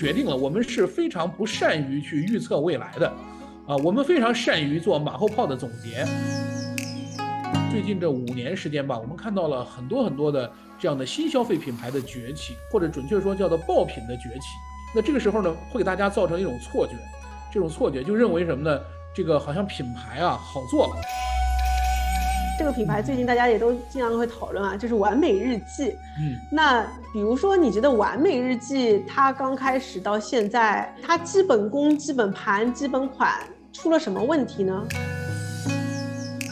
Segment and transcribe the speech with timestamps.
[0.00, 3.06] 决定了我们是非常不善于去预测未来的，
[3.66, 6.06] 啊，我们非常善于做马后炮的总结。
[7.70, 14.46] 最近这五年时间吧，我们看到了很多很多的这样的新消费品牌的崛起，或者准确说叫做爆品的崛起。
[14.94, 16.94] 那这个时候呢，会给大家造成一种错觉，
[17.52, 18.80] 这种错觉就认为什么呢？
[19.14, 20.94] 这个好像品牌啊好做了。
[22.60, 25.96] 这个品牌最近大家也都经常会讨论啊，就是完美日记。
[26.20, 33.32] 嗯，那比如说你觉得完美日记它刚开始到现在，它基本功、基本盘、基本款
[33.72, 34.86] 出了什么问题呢？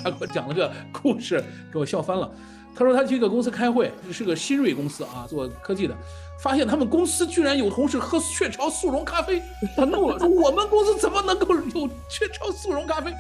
[0.03, 2.31] 他给我讲了个故事，给我笑翻了。
[2.75, 5.95] 他说他去一个公司开会，是个新锐公司啊，做科技的，
[6.41, 9.43] 发现他们公司居然有同事喝雀巢速溶咖啡，
[9.77, 13.13] 他怒了，说我们公司怎么能够有雀巢速溶咖啡？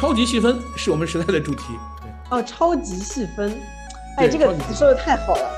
[0.00, 1.78] 超级细分是我们时代的主题。
[2.30, 3.60] 哦，超级细分，
[4.16, 5.50] 哎，这个词说的太好了。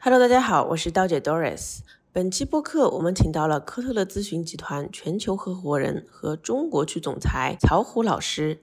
[0.00, 1.80] Hello，大家好，我是刀姐 Doris。
[2.10, 8.62] 本期播客我们请到了科特勒咨询集团全球合伙人和中国区总裁曹虎老师。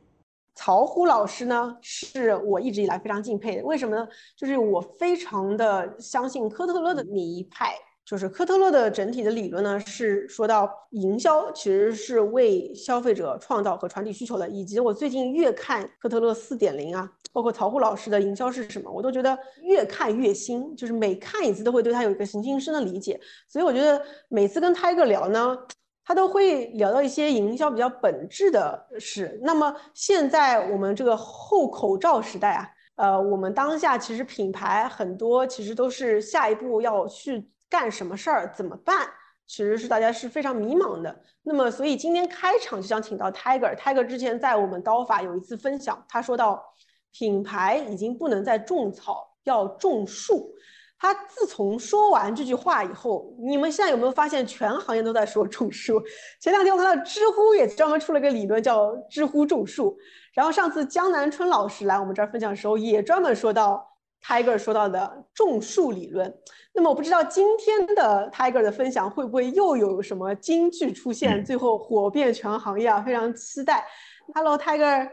[0.56, 3.64] 曹虎老师呢，是我一直以来非常敬佩的。
[3.64, 4.08] 为什么呢？
[4.36, 7.76] 就是我非常的相信科特勒的那一派。
[8.10, 23.22] 就是科特勒的整体的理论呢，是说到营销其实是为消费者创造和传递需求的，以及我最近越看科特勒四点零啊，包括曹虎老师的营销是什么，我都觉得越看越新，就是每看一次都会对他有一个形形深的理解。
[23.48, 25.56] 所以我觉得每次跟 Tiger 聊呢，
[26.04, 29.40] 他都会聊到一些营销比较本质的事。
[29.44, 37.48] 那么现在我们这个后口罩时代啊，呃，我们当下其实品牌很多其实都是下一步要去。
[37.70, 39.08] 干什么事儿怎么办？
[39.46, 41.24] 其实是大家是非常迷茫的。
[41.42, 43.76] 那么，所以今天开场就想请到 Tiger。
[43.76, 46.64] Tiger 之前在我们刀法有一次分享，他说到
[47.12, 50.54] 品牌已经不能再种草，要种树。
[51.02, 56.00] 他自从说完这句话以后，你们现在有没有发现全行业都在说种树？
[56.42, 59.98] 前两天我看到知乎也专门出了个理论叫知乎种树。
[60.34, 63.84] 然后上次江南春老师来我们这儿分享的时候，也专门说到
[64.22, 66.38] Tiger 说到的种树理论。
[66.74, 73.02] 那么我不知道今天的 Tiger 的分享会不会又有什么金句出现，最后火遍全行业啊！
[73.02, 73.86] 非常期待。
[74.34, 75.10] Hello Tiger，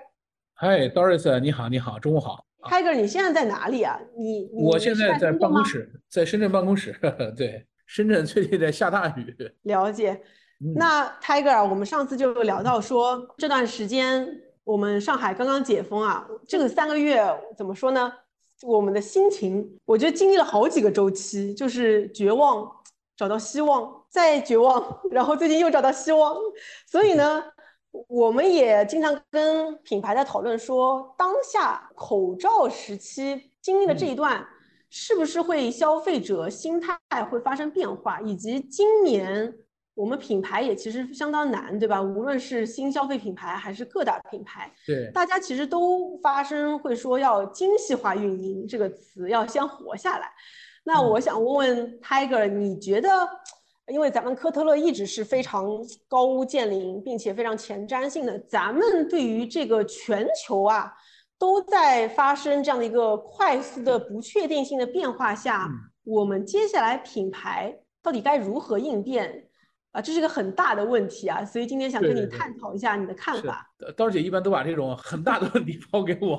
[0.55, 2.45] 嗨 Doris，你好，你好，中午好。
[2.63, 3.99] Tiger，你现在在哪里啊？
[4.17, 6.95] 你我现在在办公室，在深圳办公室。
[7.37, 9.35] 对，深圳最近在下大雨。
[9.63, 10.21] 了解。
[10.75, 14.29] 那 Tiger，我们上次就聊到说，这段时间
[14.65, 17.25] 我们上海刚刚解封啊，这个三个月
[17.57, 18.13] 怎么说呢？
[18.67, 22.69] 我们的心情，我觉得经历了好几个周期，就是绝望，
[23.17, 26.37] 找到希望，再绝望， 然后最近又找到希望。
[26.87, 27.45] 所以呢，
[28.09, 34.45] 我们也经常跟品牌在讨论说，当下口罩时期经历了这一段，
[34.91, 36.99] 是不是会消费者心态
[37.31, 39.57] 会发生变化，以及今年。
[39.97, 42.03] 我们品牌也其实相当难，对吧？
[42.03, 50.31] 无论是新消费品牌还是各大品牌，对，大家其实都发生会说要精细化运营这个词，要先活下来。
[50.85, 53.09] 那我想问问 Tiger，你觉得，
[53.89, 55.67] 因为咱们科特勒一直是非常
[56.09, 60.93] 高屋建瓴，并且非常前瞻性的，咱们对于这个全球啊
[61.39, 65.67] 都在发生这样的一个快速的不确定性的变化下，
[66.05, 69.46] 我们接下来品牌到底该如何应变？
[69.97, 73.67] 啊，这是个很大的问题啊，所以今天想跟你探讨一下你的看法。
[73.97, 76.37] 刀姐一般都把这种很大的问题抛给我。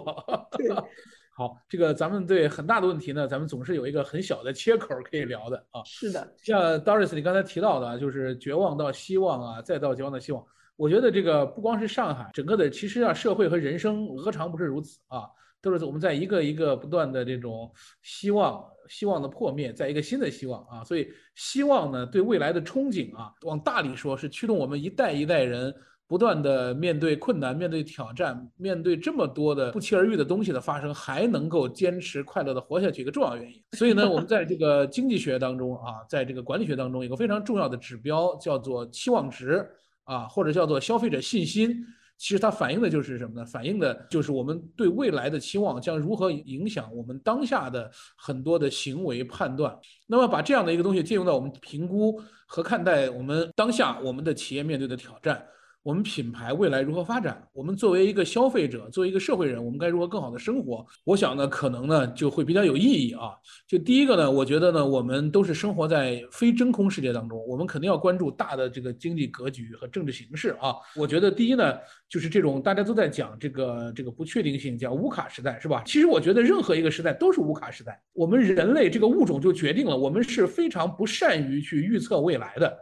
[1.35, 5.81] 好，这个咱们对很大的问题呢，咱们总是有一个很小的切口可以聊的啊。
[5.85, 10.45] 是的，像 Doris 你刚才提到的，就是绝望到希望啊，再到绝望的希望。
[10.75, 15.24] 我觉得这个不光是上海，整个的其实啊，社会和人生何尝不是如此啊？
[15.59, 17.72] 都是我们在一个一个不断的这种
[18.03, 18.63] 希望。
[18.89, 25.74] 希望的破灭，在一个新的希望啊，所以希望呢，对未来的憧憬啊，往大里说，是驱动我们一代一代人
[26.07, 33.62] 不断的面对困难、面对挑战、面对这么多的不期而遇的东西的发生，还能够坚持快乐的活下去一个重要原因。
[33.74, 39.68] 所以呢，我们在这个经济学当中啊，在这个管理学当中，有个非常重要的指标叫做期望值
[40.06, 41.86] 啊，或者叫做消费者信心。
[42.18, 43.46] 其实它反映的就是什么呢？
[43.46, 49.78] 反映的就是我们对未来的期望将如何影响我们当下的很多的行为判断。
[50.08, 55.46] 那么把这样的一个东西借用到我们评估和看待我们当下我们的企业面对的挑战，
[55.83, 57.41] 我们品牌未来如何发展？
[57.53, 60.85] 我们作为一个消费者，作为一个社会人，我们该如何更好的生活？
[61.06, 63.31] 我想呢，可能呢就会比较有意义啊。
[63.65, 70.75] 就第一个呢，我觉得呢，我们都是生活在非真空世界当中，我们肯定要关注大的这个经济格局和政治形势啊。
[70.94, 71.75] 我觉得第一呢，
[72.09, 75.83] 就是这种大家都在讲这个这个不确定性，叫乌卡时代，是吧？
[75.85, 77.97] 其实我觉得任何一个时代都是乌卡时代。
[78.12, 82.77] 我们人类这个物种就决定了，我们是非常不善于去预测未来的。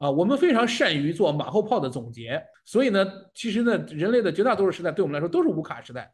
[0.00, 6.10] 啊，我们非常善于做马后炮的总结，所以呢，其实呢，人类的绝大多数时代对我们来说都是无卡时代，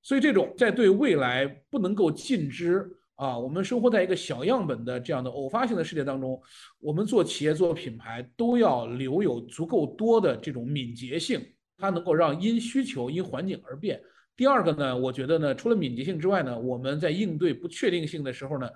[0.00, 6.40] 所以这种在对未来不能够尽知啊，我们生活在一个小样本的这样的偶发性的世界当中，
[6.80, 11.38] 我们做企业做品牌都要留有足够多的这种敏捷性，
[11.76, 14.00] 它能够让因需求因环境而变。
[14.36, 18.66] 第二个呢，我觉得呢，除了敏捷性之外呢，我们在应对不确定性的时候呢，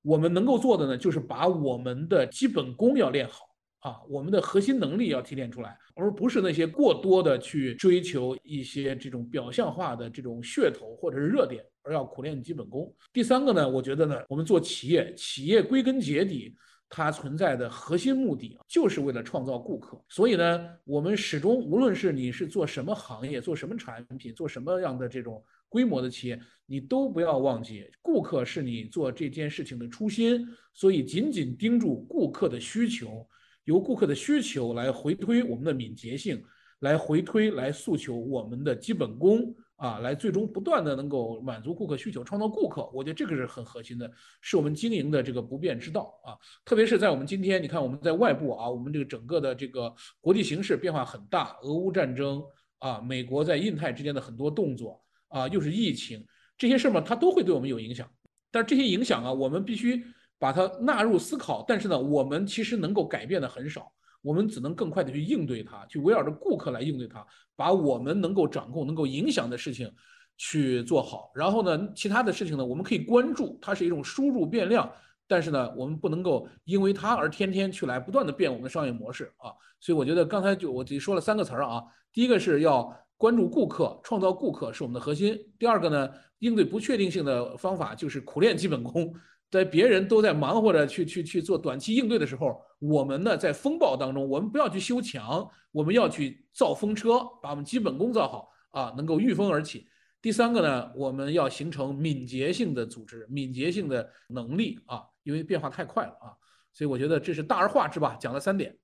[0.00, 3.47] 我们能够做的呢，就是把我们的基本功要练好。
[3.80, 12.92] 啊，我们的核心能力要提炼出来，而不是那些过多的去追求一些这种表象化的这种噱头或者是热点，而要苦练基本功。
[13.12, 16.52] 第三个呢，我觉得呢，我们做企业，企业归根结底，
[16.88, 19.96] 它存在的核心目的就是为了创造顾客。
[20.08, 30.44] 所以呢，我们始终无论是你是做什么行业，做什么产品，做什么样的这种规模的企业，你都不要忘记，顾客是你做这件事情的初心。
[30.74, 33.24] 所以紧紧盯住顾客的需求。
[33.68, 36.42] 由顾客的需求来回推我们的敏捷性，
[36.78, 42.88] 来回推来诉求我们的基本功啊，来最终不断的能够满足顾客需求，创造顾客。
[42.94, 44.10] 我觉得这个是很核心的，
[44.40, 46.32] 是我们经营的这个不变之道啊。
[46.64, 52.42] 特别是在我们今天，你看我们在外部啊，我们这个整个的这个国际形势变化很大，俄乌战争
[52.78, 54.98] 啊，美国在印太之间的很多动作
[55.28, 56.24] 啊，又是疫情
[56.56, 58.10] 这些事儿嘛，它都会对我们有影响。
[58.50, 60.02] 但是这些影响啊，我们必须。
[60.38, 63.90] 把它纳入思考，但是呢，我们其实能够改变的很少，
[64.22, 67.26] 我们只能更快的去应对它，去围绕着顾客来应对它，
[67.56, 69.92] 把我们能够掌控、能够影响的事情
[70.36, 71.30] 去做好。
[71.34, 74.90] 然后呢，其他的事情呢，我们可以关注，它是一种输入变量，
[75.26, 79.50] 但是呢，我们不能够因为它而天天去来不断的变我们的商业模式啊。
[79.80, 81.82] 所以我觉得刚才就我己说了三个词儿啊，
[82.12, 86.08] 第一个是要关注顾客，创造顾客是我们的核心；第二个呢，
[86.38, 89.12] 应对不确定性的方法就是苦练基本功。
[89.50, 99.86] 在别人都在忙活着去去去做短期应对的时候，我们呢在风暴当中，我们不要去修墙，我们要去造风车，把我们基本功造好啊，能够御风而起。
[100.20, 106.36] 第三个呢，我们要形成敏捷性的组织，敏捷性的能力啊，因为变化太快了啊，
[106.72, 108.76] 所以我觉得这是大而化之吧，讲了三点。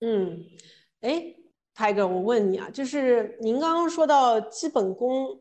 [0.00, 0.44] 嗯，
[1.02, 1.22] 哎
[1.74, 5.40] 泰哥我问你啊，就是您刚刚说到基本功。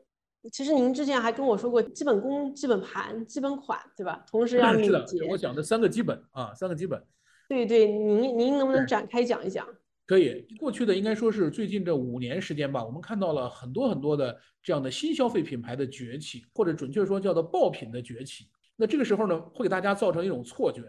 [0.52, 4.24] 其实您之前还跟我说过基本功、基本盘、基本款，对吧？
[4.30, 5.24] 同时要敏捷。
[5.30, 7.02] 我讲的三个基本啊，三个基本。
[7.50, 9.68] 对对，您您能不能展开讲一讲？
[10.06, 10.46] 可以。
[10.60, 18.46] 过去的应该说是最近这五年时间吧，我们看到了很多很多的这样的新消费品牌的崛起，或者准确说叫做爆品的崛起。
[18.76, 20.82] 那这个时候呢，会给大家造成一种错觉，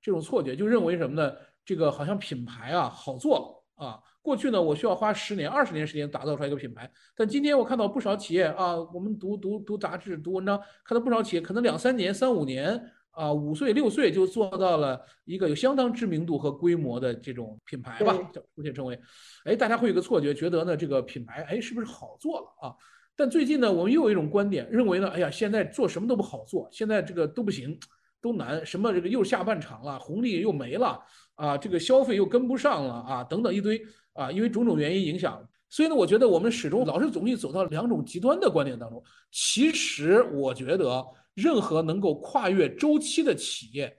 [0.00, 1.32] 这种错觉就认为什么呢？
[1.64, 3.98] 这个好像品牌啊好做啊。
[4.22, 12.80] 过去呢，我需要花十年、二十年时间打造出来一个品牌，但今天我看到不少企业啊，我们读读读杂志、读文章，看到不少企业可能两三年、三五年
[13.10, 18.98] 啊，五岁、六岁就做到了一个有相当知名度和规模的这种品牌吧，叫目前称为，
[19.44, 22.74] 哎，大家会有个错觉，觉得呢这个品牌哎是不是好做了啊？
[23.14, 27.78] 但最近呢，我们又有一种观点，认为呢，哎呀，现在做什么都不好做，现在这个都不行，
[28.24, 30.98] 都难，什么这个又下半场了，红利又没了
[31.34, 33.80] 啊，这个消费又跟不上了啊，等等一堆。
[34.14, 39.02] 啊，因为种种原因影响，所以呢，我觉得我们始终老是总易走到两种极端的观点当中。
[39.32, 41.04] 其实，我觉得
[41.34, 43.92] 任何能够跨越周期的企业，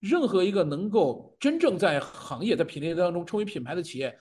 [0.00, 4.12] 任何一个能够真正在行业在品类当中成为品牌的企业，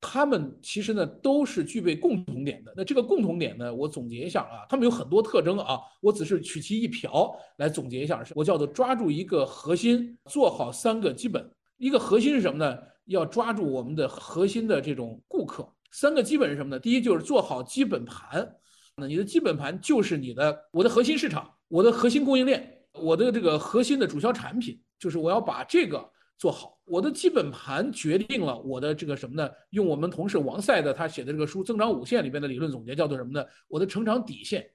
[0.00, 2.72] 他们其实呢都是具备共同点的。
[2.76, 11.50] 那这个共同点呢，我总结一下啊，他们有很多特征啊，我只是取其一瓢来总结一下，我叫做抓住一个核心，做好三个基本。
[11.76, 12.78] 一个核心是什么呢？
[13.06, 16.78] 要抓住我们的核心的这种顾客，三个基本是什么呢？
[16.78, 18.54] 第一就是做好基本盘，
[18.96, 26.08] 那你的基本盘就是你的我的核心市场，我的核心供应链，我的这个核心的主销产品，就是我要把这个
[26.40, 26.78] 做好。
[26.86, 29.48] 我的基本盘决定了我的这个什么呢？
[29.68, 33.44] 用我们同事王赛的他写的这个书《增长五线》里边的理论总结叫做什么呢？
[33.68, 34.68] 我的成长底线，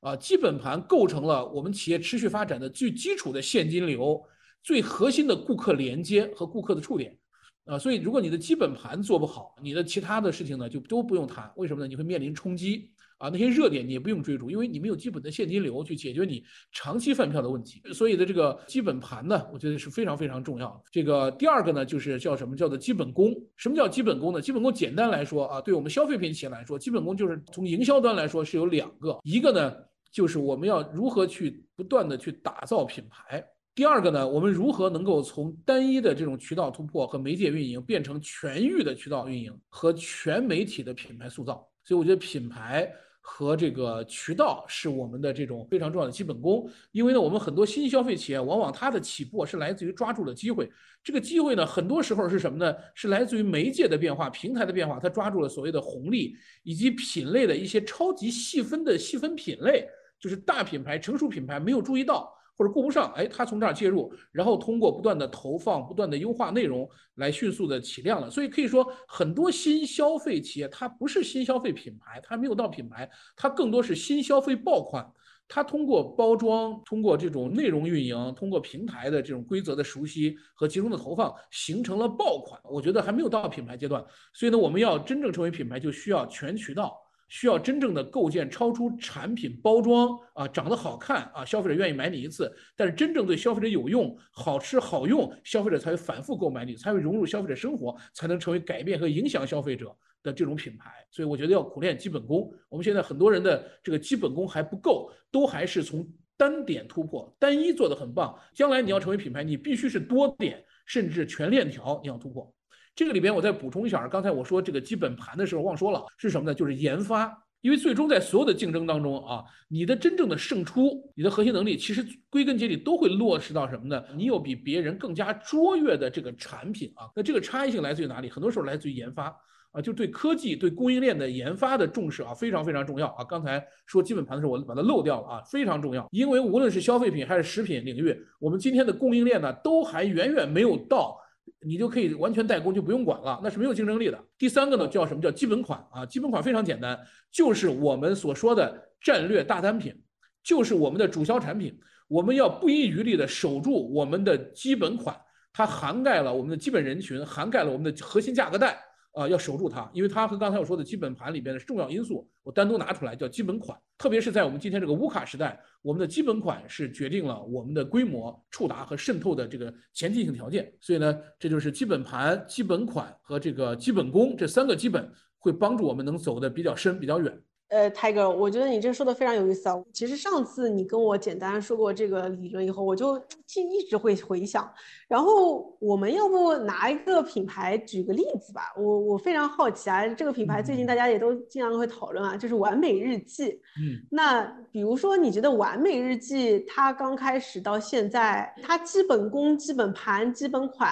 [0.00, 4.22] 啊，基本盘构成了我们企业持续发展的最基础的现金流，
[4.62, 7.18] 最核心的顾客连接和顾客的触点。
[7.64, 11.52] 啊，所以如果你的基本盘做不好，你的其他的事情呢就都不用谈。
[11.56, 11.88] 为什么呢？
[11.88, 12.90] 你会面临冲击
[13.22, 17.80] 啊，那些热点你也不用追逐，因为你没有基本的现金流去解决你长期饭票的问题。
[17.94, 20.82] 所以的这个基本盘呢，我觉得是非常非常重要。
[20.90, 23.32] 这个第二个呢，就是叫什么叫做基本功？
[23.56, 24.42] 什么叫基本功呢？
[24.42, 29.72] 基本功简单来说啊，对我们消费品企业来说，基本功就是从营销端来说是有两个，一个呢
[30.10, 33.44] 就是我们要如何去不断的去打造品牌。
[33.74, 41.66] 第二个呢，我们如何能够从单一的这种渠道突破和媒介运营，变成全域的渠道运营和全媒体的品牌塑造？
[41.84, 42.92] 所以我觉得品牌
[43.24, 46.68] 和这个渠道是我们的这种非常重要的基本功。
[46.90, 50.70] 因为呢，我们很多新消费企业往往它的起步是来自于抓住了机会，
[51.02, 52.76] 这个机会呢，很多时候是什么呢？
[52.94, 59.88] 是来自于媒介的变化、平台的变化，它抓住了所谓的红利以及品类的一些超级细分的细分品类，
[60.20, 62.30] 就是大品牌、成熟品牌没有注意到。
[62.56, 68.30] 或者顾不上，哎，他从这儿介入，然后通过不断的投放、不断的优化内容来迅速的起量了。
[68.30, 75.10] 所以可以说，很多新消费企业它不是新消费品牌，它没有到品牌，它更多是新消费爆款。
[75.48, 82.58] 它通过包装、通过这种内容运营、通过平台的这种规则的熟悉和集中的投放，形成了爆款。
[82.64, 84.02] 我觉得还没有到品牌阶段。
[84.32, 86.98] 所以呢，我们要真正成为品牌，就需要全渠道。
[87.32, 92.54] 需要真正的构建超出产品包装啊，长得好看啊，消费者愿意买你一次。
[92.76, 100.90] 但是真正对消费者有用、好吃好用，消费者才会反复购买你，才会融入消费者生活，才能成为改变和影响消费者的这种品牌。
[101.10, 102.52] 所以我觉得要苦练基本功。
[102.68, 108.38] 我们现在很多人的这个基本功还不够，都还是从单点突破，单一做的很棒。
[108.52, 112.54] 将来你要成为品牌，你必须是多点，甚至全链条你要突破。
[112.94, 116.54] 这个里边我再补充一下，刚才我说这个基本盘的时候忘说了，是什么呢？
[116.54, 117.32] 就是研发。
[117.62, 124.02] 因为最终在所有的竞争当中啊，你的真正的胜出，你的核心能力，其实归根结底都会落实到什么呢？
[124.16, 127.06] 你有比别人更加卓越的这个产品啊。
[127.14, 128.28] 那这个差异性来自于哪里？
[128.28, 129.32] 很多时候来自于研发
[129.70, 133.22] 啊，就对科技、对供应链的研发的重视啊，非常非常重要啊。
[133.22, 136.08] 刚才说基本盘的时候，我把它漏掉了啊，非常重要。
[136.10, 141.16] 因为无论是消费品还是食品领域，我们今天的供应链呢，都还远远没有到。
[141.64, 144.18] 你就可以完全代工，就不用管了，那是没有竞争力的。
[144.36, 146.04] 第三个呢，叫什么叫基本款啊？
[146.06, 146.98] 基本款非常简单，
[147.30, 149.94] 就是我们所说的战略大单品，
[150.42, 151.78] 就是我们的主销产品。
[152.08, 155.18] 我们要不遗余力的守住我们的基本款，
[155.52, 158.78] 它涵盖了我们的基本人群，涵盖了我们的核心价格带。
[159.12, 163.78] 啊，要守住它，因为它和刚才我说的基本盘里边的重要因素，我单独拿出来叫基本款。
[163.98, 170.72] 特别是在我们今天这个乌卡时代，我们的基本款是决定了我们的规模触达和渗透的这个前提性条件。
[170.80, 177.38] 所以呢，这就是基本盘、基本款和这个基本功这三个基本，会帮助我们能走得比较深、比较远。
[177.72, 179.82] 呃，Tiger，我觉得你这说的非常有意思啊。
[179.94, 184.70] 其实上次你跟我简单说过这个理论以后，我就一一直会回想。
[185.08, 188.74] 然后我们要不拿一个品牌举个例子吧？
[188.76, 193.46] 我我非常好奇啊，这个品牌最近大家也都经常会讨论啊，就是完美日记。
[193.80, 200.90] 嗯，那比如说你觉得完美日记它刚开始到现在，它基本功、基本盘、基本款。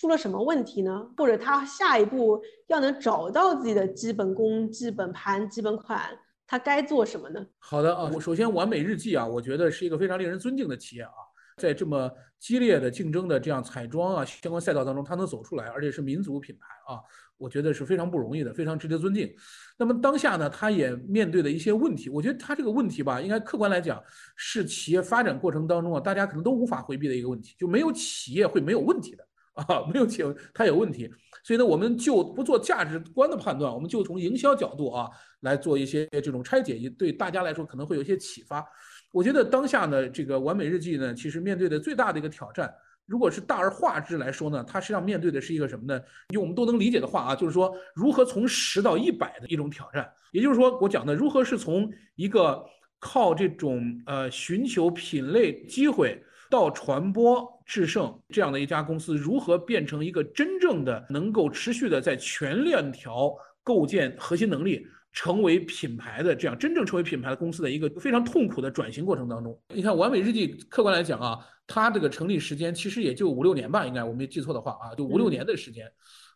[0.00, 1.06] 出了什么问题呢？
[1.14, 6.00] 或者他下一步要能找到自己的基本功、基本盘、基本款，
[6.46, 7.46] 他该做什么呢？
[7.58, 11.12] 好的啊，我首先完美日记啊，我觉得是一个非常令人尊敬的企业啊，
[11.58, 16.96] 在这么激烈的竞争的这样彩妆啊相关赛道当中，它能走出来，而且是民族品牌啊，
[17.36, 19.30] 我觉得是非常不容易的，非常值得尊敬。
[19.76, 24.02] 那么当下呢，它也面对的一些问题，我觉得它这个问题吧，应该客观来讲
[24.34, 29.26] 是企业发展过程当中啊，大家可能都无法回避的一个问题，就没有企业会没有问题的。
[29.54, 31.10] 啊，没有企业它有问题，
[31.42, 35.08] 所以呢，我们就不做价值观的判断，我们就从营销角度啊
[35.40, 38.64] 来做一些这种拆解，也对大家来说可能会有一些启发。
[39.12, 42.72] 我觉得当下呢，这个完美日记呢，其实面对的最大的一个挑战，
[43.06, 46.00] 如果是大而化之来说呢，它实际上面对的是一个什么呢？
[46.32, 50.08] 用我们都能理解的话啊，就是说如何从十到一百的一种挑战。
[50.30, 52.64] 也就是说，我讲的如何是从一个
[53.00, 56.22] 靠这种呃寻求品类机会。
[56.48, 69.56] 到传播制胜这样的一家公司，如何变成一个真正的能够持续的在全链条构建核心能力，成为品牌的这样真正成为品牌的公司的一个非常痛苦的转型过程当中。
[69.72, 75.86] 你看，完美日记客观来讲啊，它这个成立时间其实也就五六年吧，应该我没记错的话啊，就五六年的时间，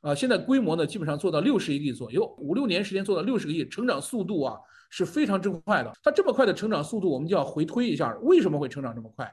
[0.03, 4.57] 啊，现在规模呢基本上做到六十亿左右，五六年时间做到六十个亿，成长速度啊
[4.89, 5.93] 是非常之快的。
[6.01, 9.29] 它这么快的成长速度，我们就要回推一下，为什么会成长这么快？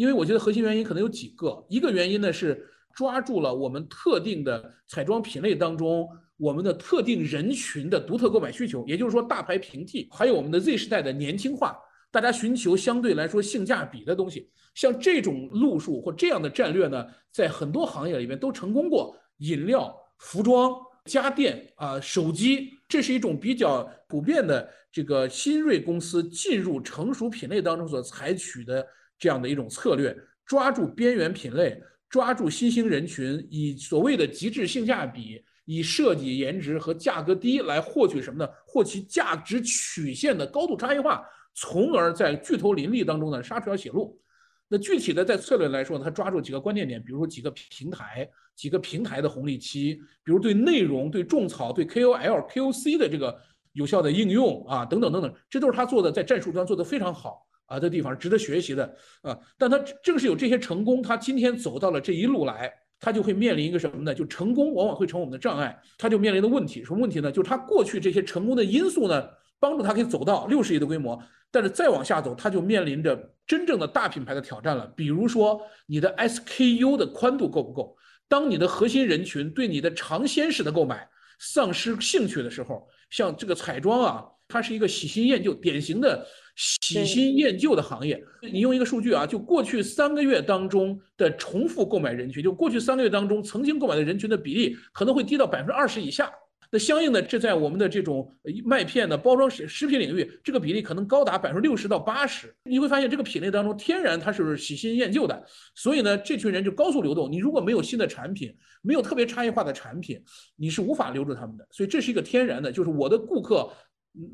[0.00, 11.76] 因为我觉得核心原因可能有几个，一个原因呢是抓住了我们特定的彩妆品类当中我们的特定人群的独特购买需求，也就是说大牌平替，还有我们的 Z 时代的年轻化，
[12.10, 28.86] 大家寻求相对来说性价比的东西，像这种路数或这样的战略呢，在很多行业里面都成功过，饮料、服装家电啊、手机，这是一种比较普遍的这个新锐公司进入成熟品类当中所采取的
[29.20, 38.50] 这样的一种策略，抓住边缘品类，抓住新兴人群，以所谓的极致性价比，以设计颜值和价格低来获取什么呢？
[38.66, 41.22] 获取价值曲线的高度差异化，
[41.54, 44.18] 从而在巨头林立当中呢杀出条血路。
[44.66, 53.38] 那具体的在策略来说呢，他抓住几个关键点，比如说几个平台、几个平台的红利期，比如对内容、对种草、对 KOL、KOC 的这个
[53.72, 58.84] 有效的应用啊，等等等等，这都是他做的在战术端做的非常好啊的地方，值得学习的
[59.22, 59.38] 啊。
[59.56, 64.12] 但他正是有这些成功，他今天走到了这一路来，他就会面临一个什么呢？
[64.12, 67.30] 就成功往往会成我们的障碍，他就面临的问题什么问题呢？
[67.30, 69.28] 就是他过去这些成功的因素呢，
[69.60, 71.22] 帮助他可以走到六十亿的规模。
[71.52, 74.86] 但是再往下走，他就面临着真正的大品牌的挑战了。
[74.94, 77.96] 比如说，你的 SKU 的宽度够不够？
[78.28, 81.08] 当你的核心人群对你的尝鲜式的购买
[81.40, 86.24] 丧失兴趣的时候，像这个彩妆啊，它是一个喜新厌旧，典型的
[86.56, 88.22] 喜新厌旧的行业。
[88.52, 96.30] 你用一个数据啊，就过去三个月当中的重复购买人群，就过去三个月当中曾经购买的人群的比例，可能会低到百分之二十以下。
[96.72, 98.32] 那相应的，这在我们的这种
[98.64, 102.54] 麦片的包装食食品领域，这个比例可能高达百分之六十到八十。
[102.62, 107.28] 你会发现，这个品类当中天然它是喜新厌旧的，所以呢，这群人就高速流动。
[107.28, 110.22] 你如果没有新的产品，没有特别差异化的产品，
[110.54, 111.66] 你是无法留住他们的。
[111.72, 113.68] 所以这是一个天然的，就是我的顾客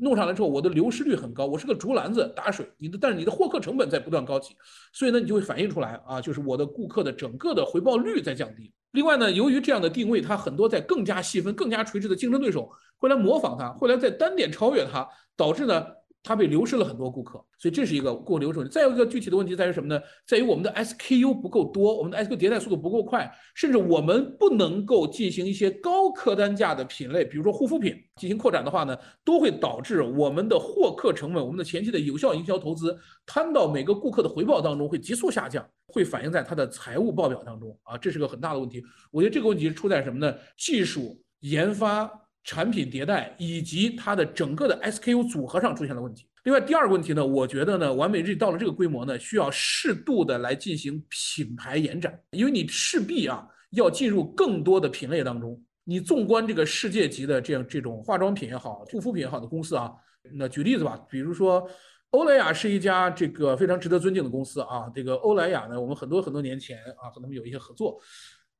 [0.01, 4.55] 弄上来之后，我的流失率很高，我是个竹篮子打水，你的但是你的获客成本在不断高起，
[4.91, 8.73] 所以呢，你就会反映出来啊，就是我的顾客的整个的回报率在降低。
[8.91, 15.85] 另外呢，由于这样的定位，它很多在更加细分、更加垂直的竞争对手会来模仿它，会来在单点超越它，导致呢。
[16.23, 18.67] 它被流失了很多顾客，所以这是一个过流程。
[18.67, 20.01] 再有一个具体的问题在于什么呢？
[20.25, 38.83] 在于我们的 SKU 不够多，我们的 SKU 迭代速度不够快，甚至我们不能够进行一些高客单价的品类，比如说护肤品进行扩展的话呢，都会导致我们的获客成本、我们的前期的有效营销投资摊到每个顾客的回报当中会急速下降，会反映在它的财务报表当中啊，这是个很大的问题。
[39.11, 40.35] 我觉得这个问题出在什么呢？
[40.57, 42.26] 技术研发。
[42.47, 46.25] 产品迭代以及它的整个的 SKU 组合上出现了问题。
[46.45, 55.61] 另外，第二个问题呢，我觉得呢，完美日记到了这个规模呢，需要适度的来进行品牌延展，因为你势必啊要进入更多的品类当中。
[55.83, 59.91] 你纵观这个世界级的这样这种化妆品也好、护肤品也好的公司啊，
[60.33, 61.69] 那举例子吧，比如说
[62.11, 64.89] 欧莱雅是一家这个非常值得尊敬的公司啊。
[64.95, 67.99] 这个欧莱雅呢，我们很多很多年前啊和他们有一些合作。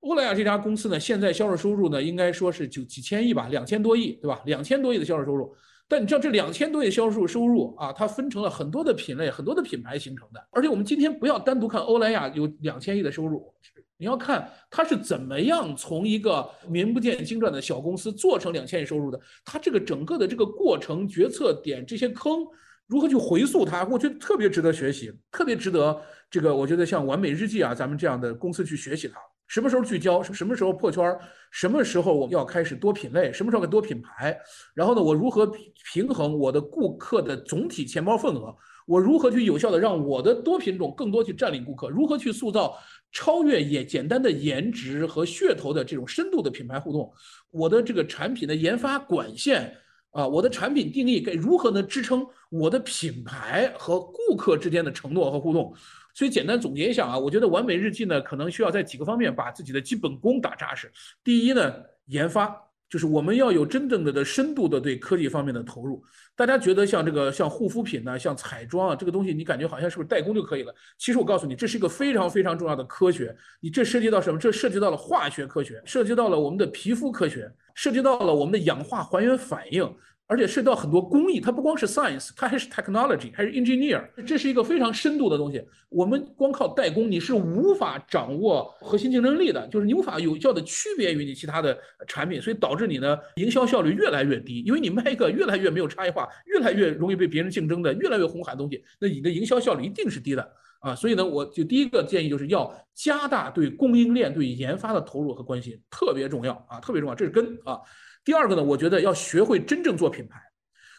[0.01, 4.41] 欧莱雅这家公司呢，现在销售收入呢，应该说是九几千亿吧，两千多亿，对吧？
[4.45, 5.53] 两千多亿的销售收入。
[5.89, 10.47] 但你知道这两千多亿销售收入啊，它分成了很多的品类、很多的品牌形成的。
[10.51, 13.51] 而且我们今天不要单独看欧莱雅有两千亿的收入，
[13.97, 19.19] 你要看它是怎么样从一个名不见经传的小公司做成两千亿收入的。
[19.43, 22.45] 它这个整个的这个过程、决策点这些坑，
[22.85, 29.17] 如何去回溯它，我觉得特别值得学习，特别值得这个我觉得像完美日记啊，咱们这样的公司去学习它。
[29.47, 30.21] 什么时候聚焦？
[30.21, 31.17] 什么时候破圈？
[31.51, 33.31] 什么时候我要开始多品类？
[33.31, 34.37] 什么时候多品牌？
[34.73, 35.49] 然后呢，我如何
[35.93, 38.55] 平衡我的顾客的总体钱包份额？
[38.85, 41.89] 我如何去有效的让我的多品种更多去占领顾客？
[41.89, 42.77] 如何去塑造
[43.11, 47.11] 超越也简单的颜值和噱头的这种深度的品牌互动？
[47.51, 49.75] 我的这个产品的研发管线
[50.11, 55.73] 啊，我的产品定义该如何能支撑我的品牌和顾客之间的承诺和互动？
[56.13, 60.91] 所以简单总结一下啊，我觉得完美日记呢，可能需要在几个方面把自己的基本功打扎实。
[61.23, 61.71] 第一呢，
[62.07, 62.55] 研发
[62.89, 66.03] 就是我们要有真正的的深度的对科技方面的投入。
[66.35, 70.73] 大家觉得像这个像护肤品呢，像彩妆啊，这个东西你感觉好像是不是代工就可以了？
[70.97, 73.35] 其实我告诉你，这是一个非常非常重要的科学。
[73.59, 74.39] 你这涉及到什么？
[74.39, 79.87] 这涉及到了化学科学，涉及到了我们的皮肤科学，涉及到了我们的氧化还原反应。
[80.29, 85.63] 而且涉及到很多工艺，它不光是 science，它还是 technology，还是 engineer，这是一个非常深度的东西。
[85.87, 94.61] 我们光靠代工，你是无法掌握核心竞争力的，就是你无法有效的区别于你其他的产品，所以导致你呢营销效率越来越低。
[94.65, 100.95] 因为你卖一个越来越没有差异化、越来越容易被别人竞争的、越来越红海的东西，那你的营销效率一定是低的啊。
[100.95, 107.79] 所以呢，我就第一个建议就是要加大对供应链、对研发的投入和关心，特别重要啊，特别重要，这是根啊。
[108.23, 110.39] 第二个呢，我觉得要学会真正做品牌，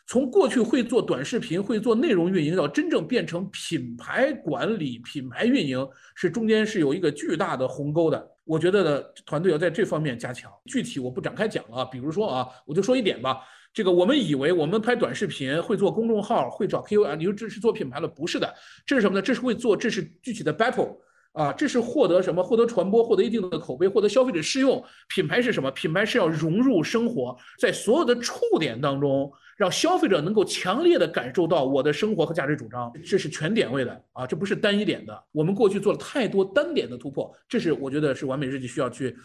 [0.06, 8.30] 从过去会做短视频、会做内容运营，到真正变成品牌管理、品牌运营，是中间是有一个巨大的鸿沟的。
[8.44, 10.50] 我觉得呢，团队要在这方面加强。
[10.64, 13.42] 具体我不展开讲了，比如说啊，我就说一点吧。
[13.78, 18.08] 这个我们以为我们拍短视频会做公众号，会找 KOL，你说这是做品牌了？
[18.08, 18.52] 不是的，
[18.84, 19.22] 这是什么呢？
[19.22, 20.96] 这是会做，这是具体的 battle。
[21.30, 22.42] 啊，这是获得什么？
[22.42, 24.84] 获得传播，获得一定的口碑，获得消费者适用。
[25.06, 25.70] 品牌是什么？
[25.70, 32.92] 品牌是要融入生活，在所有的触点当中，让消费者能够强烈的感受到我的生活和价值主张。
[33.04, 35.16] 这是全点位的啊，这不是单一点的。
[35.30, 39.16] 我们过去做了太多单点的突破，这是我觉得是完美日记需要去，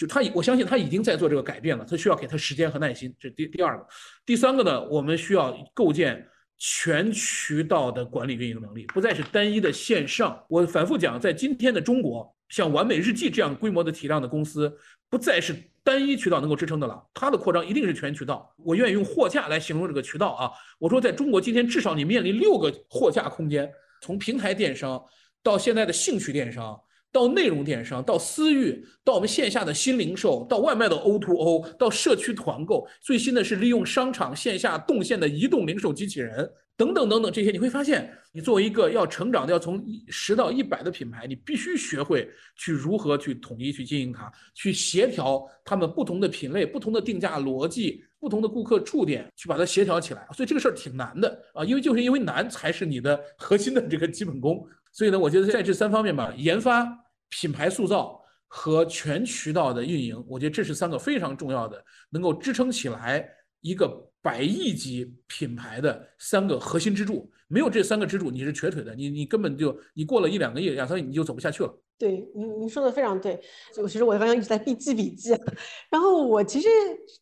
[0.00, 3.14] 就他，我相信他已经在做这个改变了，他需要给他时间和耐心。
[3.20, 3.86] 这第第二个，
[4.24, 6.26] 第三个呢，我们需要构建。
[6.62, 10.44] 全渠道的管理运营能力，不再是单一的线上。
[10.46, 14.70] 我反复讲，在今天的中国，像完美日记这样规模的体量的公司，
[15.08, 17.02] 不再是单一渠道能够支撑的了。
[17.14, 18.54] 它的扩张一定是全渠道。
[18.58, 20.50] 我愿意用货架来形容这个渠道啊。
[20.78, 23.66] 我说，在中国今天，至少你面临六个货架空间，
[24.02, 25.02] 从平台电商
[25.42, 26.78] 到现在的兴趣电商。
[27.12, 36.48] 到内容电商，到私域，到我们线下的新零售，到外卖的 O to O，到社区团购，最新的是利用商场线下动线的移动零售机器人，
[36.80, 50.26] 等等等等这些，你会发现，你作为一个要成长的、要从十到一百的品牌，你必须学会去如何去统一去经营它，去协调他们不同的品类、不同的定价逻辑、不同的顾客触点，去把它协调起来。
[50.34, 54.66] 所以这个事儿挺难的啊，因为就是因为难，才是你的 核心的这个基本功。
[54.90, 56.88] 所以呢，我觉得在这三方面吧，研发、
[57.28, 63.28] 品牌塑造和全渠道的运营，我觉得这是三个非常重要的，能够支撑起来
[63.60, 67.30] 一个百亿级品牌的三个核心支柱。
[67.48, 71.78] 没有这三个支柱，你是瘸腿的，你你根本就你过了一两个月、两三亿，你就走不下去了。
[71.98, 73.40] 对，您您说的非常对。
[73.74, 75.30] 就其实我刚刚一直在笔记笔记，
[75.90, 76.68] 然后我其实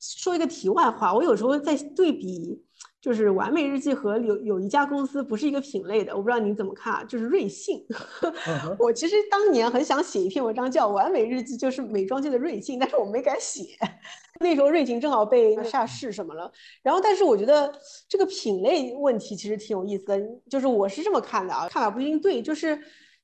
[0.00, 2.62] 说一个题外话，我有时候在对比。
[3.00, 7.84] 就是完美日记和有有一家公司不是一个品类的，我不知道你怎么看，就是瑞幸。
[8.78, 13.62] 我其实当年很想写一篇文章叫《完美日记就是美妆界的瑞幸》，但是我没敢写。
[14.40, 16.50] 那时候瑞幸正好被下市什么了，
[16.82, 17.72] 然后但是我觉得
[18.08, 22.78] 这个品类问题其实挺有意思的，就是我是这么看的啊，看法不一定对，就是。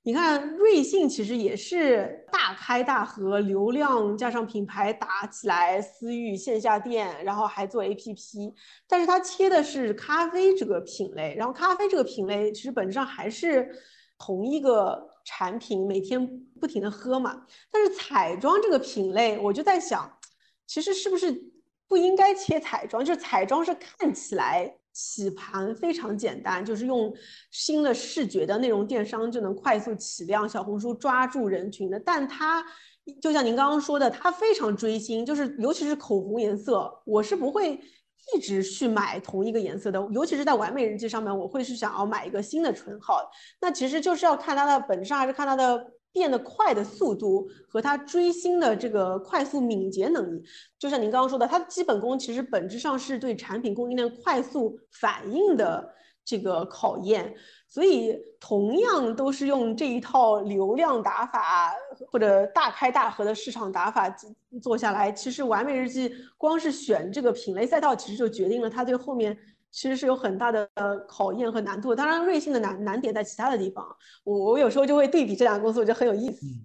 [0.06, 8.52] 你看，瑞幸其实也是大开大合，流量加上品牌打起来，私域线下店，然后还做 APP，
[8.86, 13.66] 但是它切的是咖啡这个品类，然后咖啡这个品类其实本质上还是
[14.18, 16.26] 同一个产品，每天
[16.60, 17.46] 不停的喝嘛。
[17.72, 20.18] 但是彩妆这个品类，我就在想，
[20.66, 21.34] 其实是不是
[21.88, 23.02] 不应该切彩妆？
[23.02, 24.76] 就是彩妆是看起来。
[24.94, 27.12] 起盘非常简单，就是用
[27.50, 32.00] 新的视觉的内容电商就能快速起量，小红书抓住人群的。
[32.00, 32.64] 但它
[33.20, 37.78] 就像您刚刚说的，它非常追星，就是尤其是口红颜色，我是不会
[38.34, 43.20] 一直去买同一个颜色的，尤其是在完美日记上面，我会是想要买一个新的唇号。
[43.60, 45.92] 那其实就是要看它的本质上，还是看它的。
[46.14, 50.42] 变得快的速度和它追星的这个快速敏捷能力，
[50.78, 55.92] 就像您刚刚说的，它的基本功其实本质上是对产品供应链快速反应的
[56.24, 57.34] 这个考验。
[57.68, 61.74] 所以，同样都是用这一套流量打法
[62.12, 64.08] 或者大开大合的市场打法
[64.62, 69.36] 做下来，其实完美日记光是选这个品类赛道，其实就决定了它对后面。
[69.74, 70.68] 其实是有很大的
[71.08, 73.84] 考验和难度，当然瑞幸的难难点在其他的地方。
[74.22, 76.46] 我我有时候就会对比这两个公司，我觉得很有意思。
[76.46, 76.64] 嗯，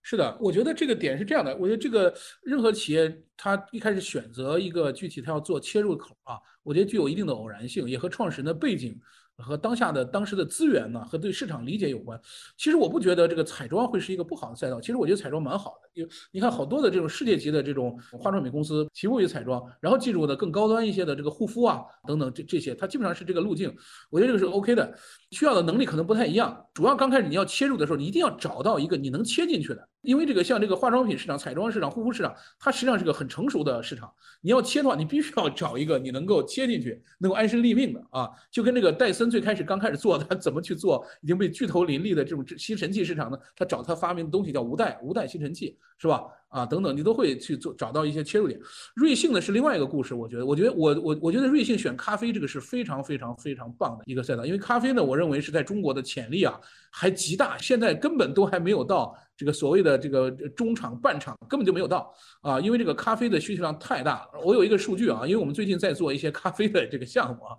[0.00, 2.14] 是的，我觉得这个点是这样的，我觉得这个
[2.44, 8.96] 任何企业它一开始选择一个具体它要做切入口啊，我觉得具有一定的偶然性，也和创始人的背景。
[9.42, 12.20] 和当下的当时的资源呢，和对市场理解有关。
[12.56, 14.80] 其实我不觉得这个彩妆会是一个不好的赛道。
[14.80, 23.74] 其实我觉得彩妆蛮好的，因为你看好多的这种世界级的这种化妆品公司起步于彩妆，然后进入的更高端一些的这个护肤啊等等这这些，它基本上是这个路径。
[24.10, 24.94] 我觉得这个是 OK 的，
[25.30, 26.66] 需要的能力可能不太一样。
[26.74, 29.88] 主要刚开始你要切入的时候，你一定要找到一个你能切进去的。
[30.02, 34.10] 因为这个像这个化妆品市场、彩妆市场、护肤市场，它实际上是个很成熟的市场。
[34.40, 38.30] 你要切的话，你必须要找一个你能够切进去、能够安身立命的啊。
[38.50, 43.38] 就跟这个戴森最开始刚开始做，他怎么去做已经被巨头林立的这种吸尘器市场呢？
[43.54, 46.24] 他找他发明的东西叫无带无带吸尘器，是吧？
[46.48, 48.58] 啊，等等，你都会去做找到一些切入点。
[48.96, 56.58] 瑞幸呢是另外一个故事，我觉得，我觉得我我我觉得瑞幸选咖啡这个是非常非常非常棒的一个赛道，因为咖啡呢，我认为是在中国的潜力啊
[56.90, 59.14] 还极大，现在根本都还没有到。
[59.40, 64.40] 这个所谓的这个中场、半场根本就没有到啊，因为这个咖啡的需求量太大了。
[64.44, 67.56] 我有一个数据啊，因为我们最近在做一些咖啡的这个项目啊，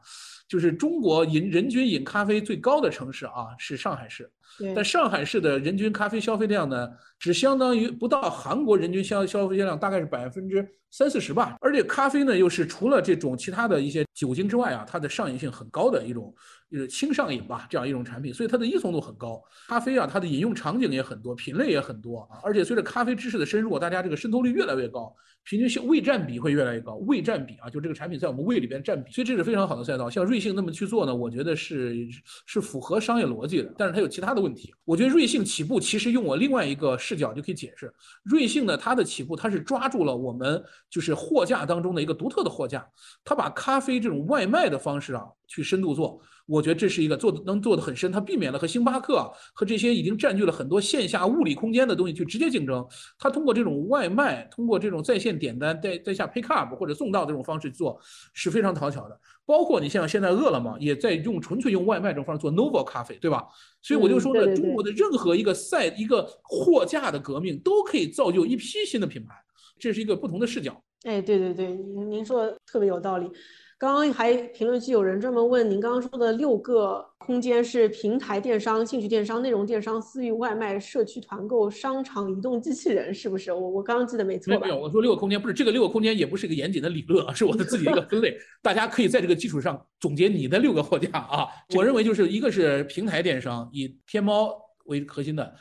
[0.48, 4.32] 就是中国饮人均饮咖啡最高的城市啊是上海市，
[4.76, 11.58] 但上海市的人均咖啡消费量呢，只相当于不到韩国人均消消费量大概是百分之三四十吧。
[11.62, 16.32] 而且咖啡呢，又是除了这种其他的一些酒精之外啊，它的上瘾性很高的一种。
[16.72, 19.44] 就是轻上瘾吧，这样一种产品，所以它的依从度很高。
[19.68, 22.40] 咖啡啊，它的饮用场景也很多，品类也很多啊。
[22.44, 26.96] 而且随着咖啡知识的深入，大家这个渗透率越来越高，平均胃占比会越来越高。
[27.08, 30.10] 胃占比啊，就这个产品在我们胃里边占比，所以这是非常好的赛道。
[30.10, 31.16] 像瑞幸那么去做呢？
[31.16, 32.08] 我觉得是
[32.46, 34.74] 是符合商业逻辑的，但是它有其他的问题。
[34.86, 37.92] 我觉得瑞幸起步其实用我另外一个视角就可以解释，
[38.24, 42.86] 瑞幸呢它的起步它是抓住了我们就是货架当中的一个独特的货架，
[43.24, 46.22] 它把咖啡这种外卖的方式啊去深度做。
[46.46, 52.86] 我觉得这是一个做的能做的很深，它避免了和星巴克和这些已经占据了很多线下物理空间的东西去直接竞争。
[53.18, 58.00] 它通过这种外卖，通过这种在线点单、在在下 pick up 或者送到这种方式做，
[58.34, 59.20] 是非常讨巧的。
[59.46, 63.46] 包括你像现在饿了么也在用纯粹用外卖这种方式做 Novo 咖啡，对吧？
[63.82, 69.36] 所以我就说呢，中国的任何一个赛一个货架的革命，都可以造就一批新的品牌。
[69.80, 70.82] 这是一个不同的视角。
[71.04, 73.28] 哎，对对对，您您说的特别有道理。
[73.82, 83.52] 刚刚还评论区有人专门问您刚刚说的六个空间是平台电商、兴趣电商、内容电商、私域外卖、社区团购、商场移动机器人，是不是？
[83.52, 84.68] 我我刚刚记得没错吧？
[84.68, 88.38] 没有，我说六个空间不是这个六个空间，也不是一个严谨的理论啊，是我的自己的一个分类。
[88.62, 91.48] 大家可以在这个基础上总结你的六个货架啊。
[91.76, 94.54] 我认为就是一个是平台电商，以天猫
[94.86, 95.56] 为核心的。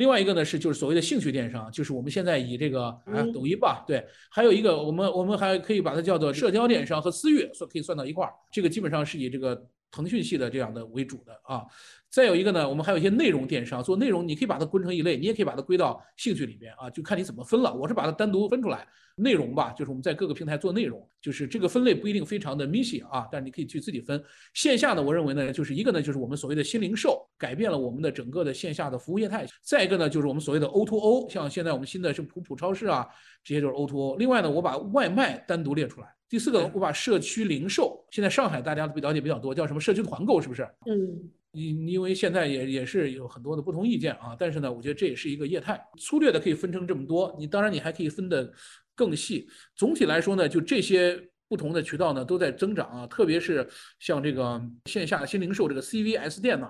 [0.00, 11.64] 另外一个呢是就是所谓的兴趣电商，就是我们现在以这个啊抖音吧，对，还有一个我们我们还可以把它叫做社交电商和私域算可以算到一块儿，这个基本上是以这个腾讯系的这样的为主的啊。
[12.08, 17.72] 再有一个呢，我们还有一些内容电商，做内容你可以把它归成一类，你也可以把它归到兴趣里边啊，就看你怎么分了。
[17.72, 24.20] 我是把它单独分出来，内容吧，就是我们在各个平台做内容，就是这个分类不一定非常的明细啊，但是你可以去自己分。
[24.54, 29.46] 线下呢，我认为呢，就是一个呢，就是我们所谓的新零售，改变了我们的整个的线下的服务业态。
[29.62, 33.06] 再一个呢，就是我们所谓的 O to O，像现在我们新的是普普超市啊，
[33.44, 34.16] 这些就是 O to O。
[34.16, 36.08] 另外呢，我把外卖单独列出来。
[36.30, 40.62] 第四个，我把社区零售，现在上海大家了解比较多，叫什么社区团购，是不是？
[40.86, 41.28] 嗯。
[41.52, 47.34] 因因为现在也也是有很多的不同意见啊，但是呢，我觉得这也是一个业态，粗略的可以分成这么多。
[47.36, 48.48] 你当然你还可以分得
[48.94, 49.48] 更细。
[49.74, 56.68] 总体来说呢，就这些不同的渠道呢都在增长啊，特别是像这个线下新零售这个 CVS 店呢，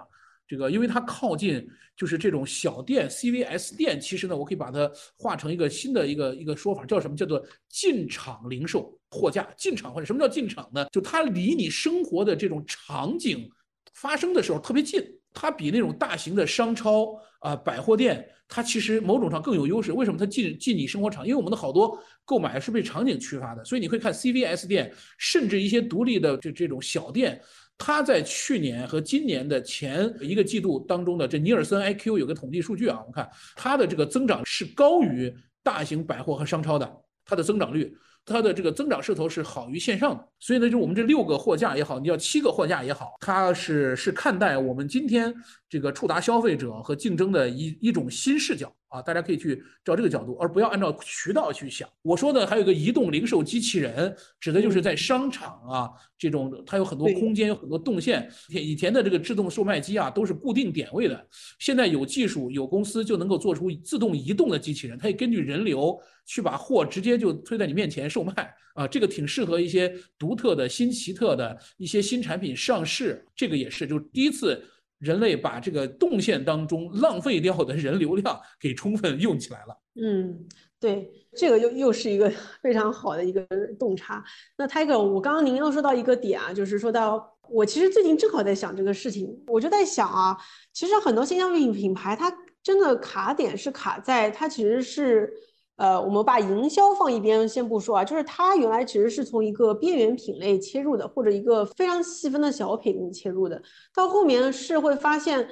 [0.50, 1.64] 这个因为它靠近
[1.96, 7.16] 就是这种小店，CVS 店其实呢，我可以把它画成一个新的一个一个说法，叫什么？
[7.16, 10.84] 叫做进场零售货架，进场或者什么叫进场呢？
[10.90, 13.48] 就它离你生活的这种场景。
[13.94, 15.00] 发生的时候特别近，
[15.32, 19.92] 它比那种大型的商超啊、百货店，它其实某种上更有优势。
[19.92, 21.24] 为什么它进进你生活场？
[21.24, 27.40] 因为我们的好多购买是被场景驱发的，所以你会看 CVS 店，甚至一些独立的这这种小店，
[27.82, 36.86] 它在去年和今年的前一个季度当中的这尼尔森 IQ 有个统计数据啊，我们看它的这个增长是高于大型百货和商超的，
[37.24, 37.96] 它的增长率。
[38.26, 45.34] 它的这个增长势头是好于线上的，所以呢，就我们这六个货架也好，你要七个货架也好，它是是看待我们今天
[45.70, 48.70] 这个触达消费者和竞争的一一种新视角。
[48.90, 51.88] 啊，大家可以去照这个角度，而不要按照渠道去想。
[52.02, 58.28] 我说的还有一个移动零售机器人，指的就是在商场啊这种，它有很多空间，有很多动线。
[58.48, 61.26] 以前的这个自动售卖机啊，都是固定点位的。
[61.60, 68.52] 现在有技术，有公司就能够做出自动移动的机器人，它也根据人流去把货直接就推在你面前售卖。
[68.74, 73.24] 啊，这个挺适合一些独特的新奇特的一些新产品上市。
[73.36, 74.60] 这个也是，就第一次。
[75.00, 79.76] 人类把这个动线当中浪费掉的人流量给充分用起来了。
[80.00, 80.46] 嗯，
[80.78, 82.32] 对，这个又又是一个
[82.62, 83.44] 非常好的一个
[83.78, 84.24] 洞察。
[84.56, 90.38] 那 Tiger，我刚刚您又说到一个点啊，就是说到我其实最近正好在想这个事情，我就在想啊，
[90.72, 92.32] 其实很多新消费品品牌它
[92.62, 95.32] 真的卡点是卡在它其实是。
[95.80, 103.62] 呃，我们把营销放一边先不说啊，就是它原来其实是从一个边缘品类切入的，或者一个非常细分的小品切入的，
[103.94, 105.48] 到后面是会发现，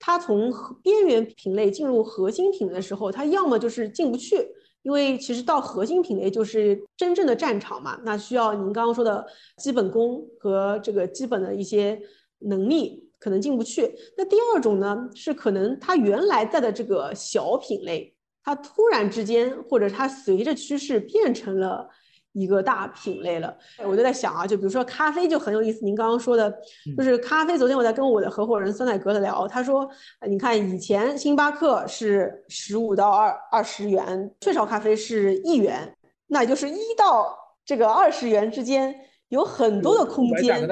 [0.00, 4.44] 它从边缘品类进入核心品类的时候，它要么就是进不去，
[4.82, 9.24] 因为其实到核心品类就是真正的战场嘛，那需要您刚刚说的
[9.58, 11.96] 基本功和这个基本的一些
[12.40, 13.94] 能力，可能进不去。
[14.16, 18.12] 那第二种呢，是可能它原来在的这个小品类。
[18.48, 21.86] 它突然之间，或者它随着趋势变成了
[22.32, 23.54] 一个大品类了。
[23.84, 25.84] 我就在想啊，就比如说咖啡就很有意思。
[25.84, 26.50] 您刚刚说的，
[26.96, 27.58] 就是咖啡。
[27.58, 29.86] 昨天我在跟我的合伙人酸奶哥的聊，他说，
[30.26, 35.94] 你看以前星巴克是十五到二二十元，雀巢咖啡是一元，
[36.28, 40.66] 那也就是一到这个二十元之间有很多的空间。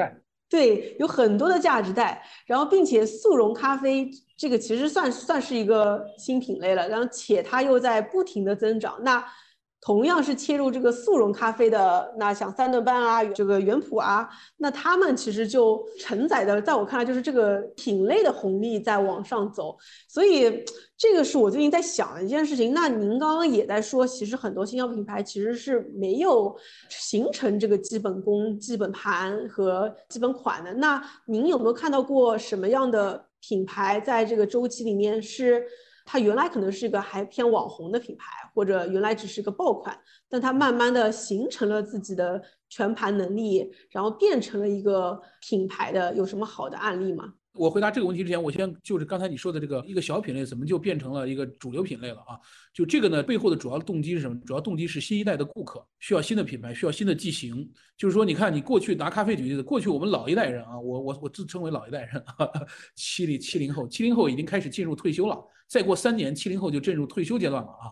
[0.49, 8.97] 对，有很多的价值带，然后并且速溶咖啡这个其实算算是一个新品类了，然后且它又在不停的增长。
[9.03, 9.25] 那
[9.87, 19.77] 同样是切入这个速溶咖啡的，那像三顿半啊，这个原普啊，那他们其实就承载的，在我看来就是这个品类的红利在往上走。
[20.09, 20.65] 所以
[20.99, 22.75] 这个是我最近在想的一件事情。
[22.75, 26.53] 那您刚刚也在说，其实很多新药品牌其实是没有
[26.89, 30.75] 形成这个基本功、基本盘和基本款的。
[30.75, 35.65] 那您有没有看到过什么样的品牌在这个周期里面是？
[36.09, 39.95] 它原来可能是一个还偏网红的品牌，或者原来只是个爆款，
[40.31, 47.35] 但它慢慢的形成了自己的全盘能力，然后变成了一个品牌的，有什么好的案例吗？
[47.53, 52.41] 我回答这个问题之前，我先就是刚才你说的这个一个小品类怎么就变成了一个主流品类了啊？
[52.73, 54.39] 就这个呢，背后的主要动机是什么？
[54.47, 57.71] 主要动机是新一代的顾客需要新的品牌，需要新的剂型。
[57.97, 62.23] 就是说，你看你过去拿咖啡举例子，过去我们老一代人啊，我我我自称为老一代人，
[62.95, 65.39] 七零七零后，七零后已经开始进入退休了。
[65.67, 67.85] 再过三年，七零后就进入退休阶段了啊。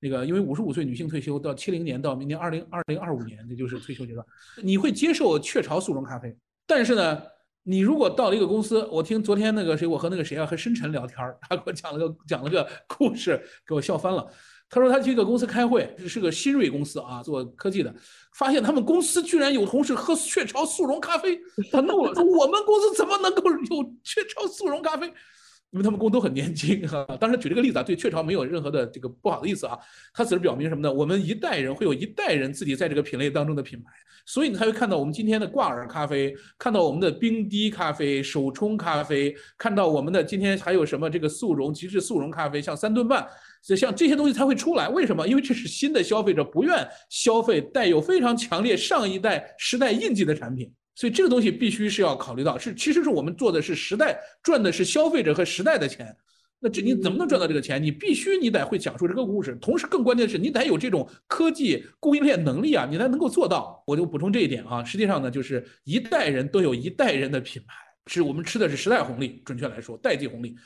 [0.00, 4.26] 那个因为五十五岁女性退休到七零年到明年二零二零二五年，这就是退休阶段。
[4.62, 7.22] 你会接受雀巢速溶咖啡，但是呢？
[7.64, 14.26] 你如果到了一个公司，我听昨天那个谁，我和那个谁啊，和深沉聊天他给我讲了个讲了个故事，给我笑翻了。
[14.70, 17.94] 他说他去一个公司开会，是个新锐公司啊，做科技的，
[18.38, 21.38] 发现他们公司居然有同事喝雀巢速溶咖啡，
[21.70, 25.12] 他怒了，说我们公司怎么能够有雀巢速溶咖啡？
[25.70, 27.04] 因为他们工都很年轻哈。
[27.20, 29.78] 当时举这个例子啊，对雀巢没有任何的这个不好的意思啊，
[30.12, 30.92] 他只是表明什么呢？
[30.92, 33.90] 我们一代人会有一代人自己在这个品类当中的品牌。
[34.26, 43.26] 所以你才会看到我们今天的挂耳咖啡，看到我们的冰滴咖啡、手冲咖啡，看到我们的今天还有什么这个速溶极致速溶咖啡，像三顿半，
[43.62, 44.86] 所以像这些东西才会出来。
[44.90, 45.26] 为什么？
[45.26, 56.12] 因为这是新的消费者不愿消费带有非常强烈上一代时代印记的产品，所以这个东西必须是要考虑到，是其实是我们做的是时代赚的是消费者和时代的钱。
[56.58, 57.80] 那这你怎么能赚到这个钱？
[57.80, 63.80] 你必须你得会讲述这个故事，同时更关键的是你得有这种科技供应链能力啊，你才能够做到。
[63.86, 67.74] 我就补充这一点啊，实际上呢，就是一代人都有一代人的品牌，
[68.08, 70.56] 是我们吃的是时代红利，准确来说代际红利。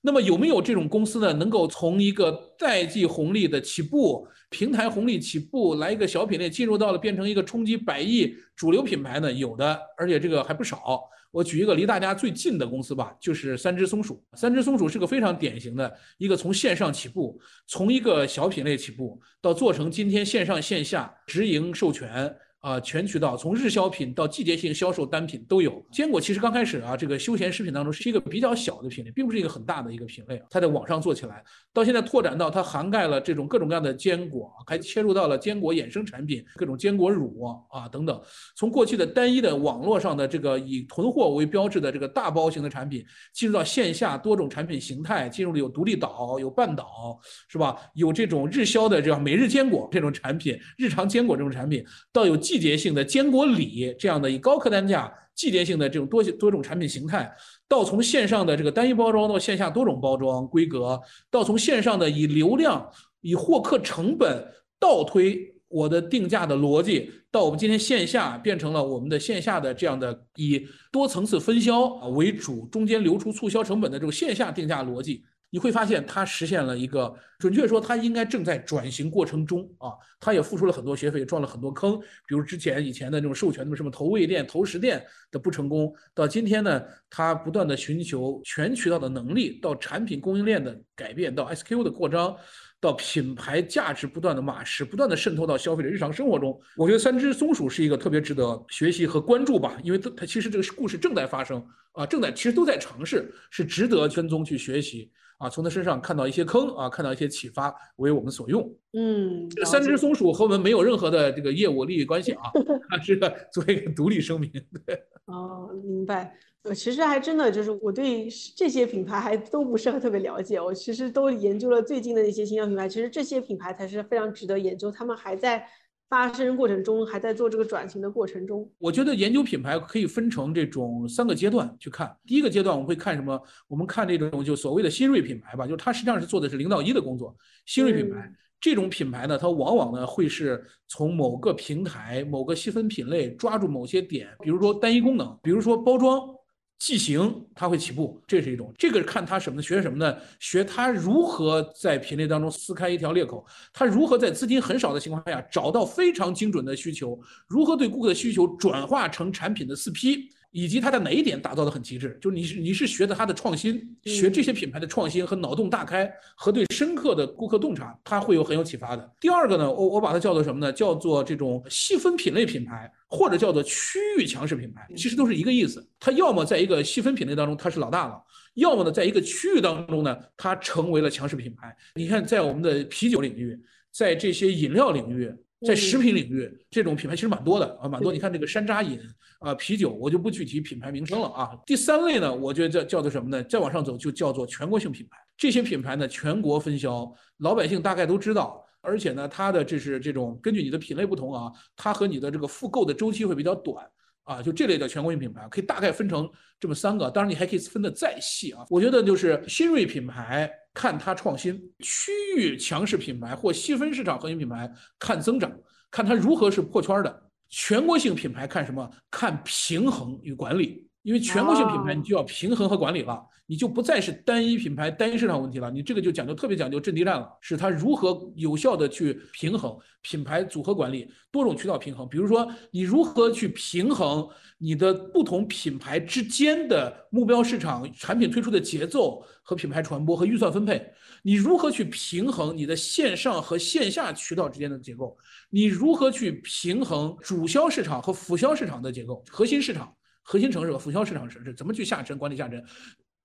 [0.00, 9.32] 那么有没有这种公司呢，能够从一个代际红利的起步、平台红利起步，来一个小品类，进入到了变成一个冲击百亿主流品牌呢？
[9.32, 11.00] 有的，而且这个还不少。
[11.30, 14.24] 我举一个离大家最近的公司吧，就是三只松鼠。
[14.34, 22.34] 三只松鼠是个非常典型的一个从线上起步，从一个小品类起步，到做成今天线上线下直营授权。
[22.60, 25.80] 啊，全渠道从日销品到季节性销售单品都有。
[25.92, 30.42] 坚果其实刚开始啊，这个休闲食品当中是一个比较小的品类，并不是一个很大的一个品类。
[30.50, 31.40] 它在网上做起来，
[31.72, 38.20] 到现在拓展到它涵盖了这种各种各样的坚果，还切入到了坚果衍生产品，各种坚果乳啊等等。
[38.56, 47.76] 从过去的单一的网络上的这个以囤货为标志的这个大包型的产品，进入到线下多种产品形态，进入了有独立岛、有半岛，是吧？
[47.94, 52.36] 有这种日销的这样每日坚果这种产品，日常坚果这种产品，到有。
[52.48, 57.30] 季节性的坚果礼这样的以高客单价、季节性的这种多多种产品形态，
[57.68, 60.98] 到从线上的这个单一包装到线下多种包装规格，
[61.30, 64.42] 到从线上的以流量、以获客成本
[64.80, 71.84] 倒推我的定价的逻辑，到我们今天线下变成了我们的线下的这样的以多层次分销
[72.16, 75.22] 为主，中间流出促销成本的这种线下定价逻辑。
[75.50, 79.92] 你会发现，它实现了一个，准确说，它应该正在转型过程中啊。
[80.20, 92.36] 它也付出了很多学费，撞了很多坑，比如之前以前的那种授权的什么投喂店、投食店的不成功，到今天呢，它不断的寻求全渠道的能力，到产品供应链的改变，到 SKU 的扩张，
[92.78, 96.60] 到品牌价值不断的马实，不断的渗透到消费者日常生活中。
[96.76, 105.10] 我觉得三只松鼠是一个特别值得学习和关注吧，因为它它其实这个故事正在发生啊，正在其实都在尝试，是值得跟踪去学习。
[105.38, 108.68] 啊，从他身上看到一些坑啊，看到一些启发，为我们所用。
[108.92, 112.50] 嗯，这三只松鼠和我们没有任何的这个业务利益关系啊，
[113.02, 114.50] 是个作为一个独立声明。
[114.84, 116.34] 对，哦，明白。
[116.64, 125.64] 呃，其实还真的就是我对这些品牌还都不是特别了解，我其实都研究了最近的一些新疆品牌，其实这些品牌才是非常值得研究，他们还在。
[126.08, 128.70] 发生过程中，还在做这个转型的过程中。
[128.78, 132.16] 我觉得研究品牌可以分成这种三个阶段去看。
[132.26, 133.40] 第一个阶段，我们会看什么？
[133.66, 137.36] 我们看这种就所谓的新锐品牌吧，就是它实际上是做的是零到一的工作。
[137.66, 146.37] 新锐品牌这种品牌呢，它往往呢会是从某个平台、某个细分品类抓住某些点，比如说单一功能，比如说包装。
[146.78, 148.72] 即行，他会起步，这是一种。
[148.78, 149.62] 这个看他什么呢？
[149.62, 150.16] 学什么呢？
[150.38, 160.30] 学他如何在品类当中撕开一条裂口，他如何在资金很少的情况下找到非常精准的需求，如何对顾客的需求转化成产品的四批。
[160.58, 169.12] 以及它在哪一点打造的很极致，就是你是你是学的它的创新，学这些品牌的创新和脑洞大开和对深刻的顾客洞察，它会有很有启发的。
[169.20, 170.72] 第二个呢，我我把它叫做什么呢？
[170.72, 175.86] 叫做这种细分品类品牌，或者叫做区域强势品牌，其实都是一个意思。
[176.00, 178.20] 它要么在一个细分品类当中它是老大了，
[178.54, 181.72] 要么呢在一个区域当中呢它成为了强势品牌。
[181.94, 183.56] 你看，在我们的啤酒领域，
[183.92, 185.32] 在这些饮料领域。
[185.66, 188.12] 在食品领域，这种品牌其实蛮多的啊，蛮多。
[188.12, 189.00] 你看这个山楂饮
[189.40, 191.50] 啊，啤酒，我就不具体品牌名称了啊。
[191.66, 193.42] 第三类呢，我觉得叫叫做什么呢？
[193.44, 195.16] 再往上走就叫做全国性品牌。
[195.36, 203.84] 这些品牌呢，全国分销，老百姓大概都知道，而且呢，它的这是这种根据你的品类不同啊，它和你的这个复购的周期会比较短。
[204.24, 206.28] 啊，就这类的全国性品牌，可以大概分成
[206.60, 208.62] 这么三个，当然你还可以分得再细啊。
[208.68, 215.52] 我觉得就是新锐品牌看它创新，区域强势品牌或细分市场核心品牌看增长，
[215.90, 217.30] 看它如何是破圈的。
[217.48, 218.88] 全国性品牌看什么？
[219.10, 220.87] 看平衡与管理。
[221.08, 232.06] 因为全国性品牌，你就要平衡和管理了，你就不再是单一品牌、单一市场问题了，你这个就讲究特别讲究阵地战了，是它如何有效的去平衡品牌组合管理、多种渠道平衡。
[232.06, 234.28] 比如说，你如何去平衡
[234.58, 240.86] 你的不同品牌之间的目标市场、产品推出的节奏和品牌传播和预算分配？
[241.22, 245.16] 你如何去平衡你的线上和线下渠道之间的结构？
[245.48, 249.24] 你如何去平衡主销市场和辅销市场的结构？
[249.30, 249.90] 核心市场？
[250.30, 252.62] 核心城市和辅销市场城市怎么去下沉管理下沉？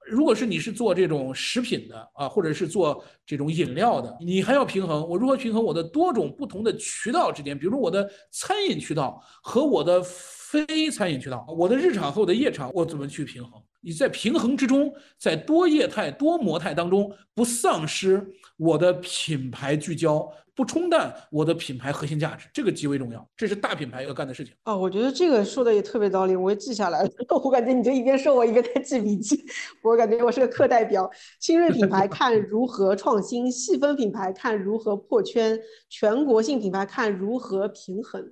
[0.09, 13.61] 如果是你是做这种食品的啊，或者是做这种饮料的，你还要平衡我如何平衡我的多种不同的渠道之间，比如说我的餐饮渠道和我的非餐饮渠道，我的日常和我的夜场，我怎么去平衡？
[13.81, 18.25] 你在平衡之中，在多业态多模态当中，不丧失
[18.57, 24.53] 我的品牌聚焦，不冲淡我的品牌核心价值，这个极为重要，这是大品牌要干的事情。
[24.65, 27.09] 哦，我觉得这个说的也特别道理，我也记下来了。
[27.43, 29.43] 我感觉你就一边说，我一边在记笔记。
[29.83, 31.09] 我感觉我是个课代表。
[31.39, 38.31] 新锐品牌看如何创新，细分品牌看如何破圈，全国性品牌看如何平衡。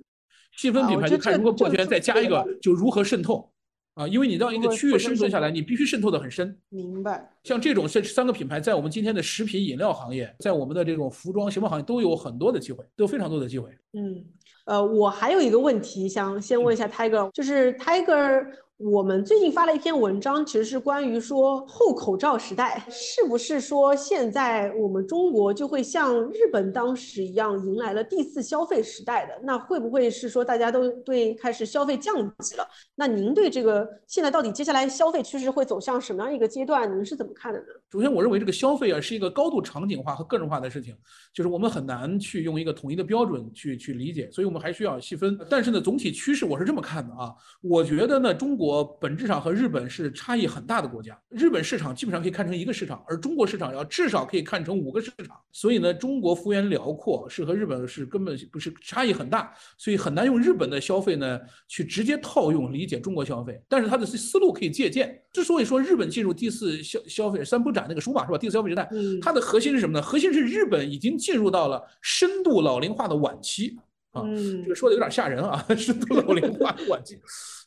[0.56, 3.51] 细分品牌就看如何破圈，再加一个就如何渗透。
[3.94, 6.56] 啊，因为你让一个区域生存下来，你必须渗透的很深。
[6.70, 7.30] 明白。
[7.44, 13.68] 像这种这三个品牌，在我们今天的食品饮料行业，在我们的这种服装鞋帽行业，都有很多的机会，都有非常多的机会。
[13.92, 14.24] 嗯，
[14.64, 18.46] 呃，我还有一个问题想先问一下 Tiger，就是 Tiger。
[18.78, 29.40] 我们最近发了一篇文章，其实是关于说后口罩时代是不是说现在我们中国就会像日本当时一样迎来了第四消费时代的？
[29.44, 32.66] 那会不会是说大家都对开始消费降级了？
[32.96, 36.90] 那您对这个现在到底接下来消费趋势会走向什么样一个阶段？
[36.96, 37.66] 您是怎么看的呢？
[37.92, 40.96] 首先，我认为这个消费啊是一个高度场景化和个人化的事情，
[41.32, 45.38] 就是我们很难去用一个统一的标准去去理解，所以我们还需要细分。
[45.48, 48.72] 但是呢，总体趋势我是这么看的啊，我觉得呢，中国国。
[48.72, 55.36] 我本质上和日本是差异很大的国家，日本市场基本上可以看成一个市场，而中国市场要至少可以看成五个市场。
[55.50, 63.60] 所以呢，中国幅员辽阔，是和日本是根本不是差异很大，所以很难用日本的消费呢去直接套用理解中国消费。
[63.68, 65.20] 但是它的思路可以借鉴。
[65.32, 68.38] 之所以说日本进入第四消消费三不展那个书吧是吧？
[68.38, 68.88] 第四消费时代，
[69.20, 70.00] 它的核心是什么呢？
[70.00, 73.76] 核心是日本已经进入到了深度老龄化的晚期
[74.12, 74.22] 啊，
[74.62, 77.18] 这个说的有点吓人啊， 深度 老龄化的晚期。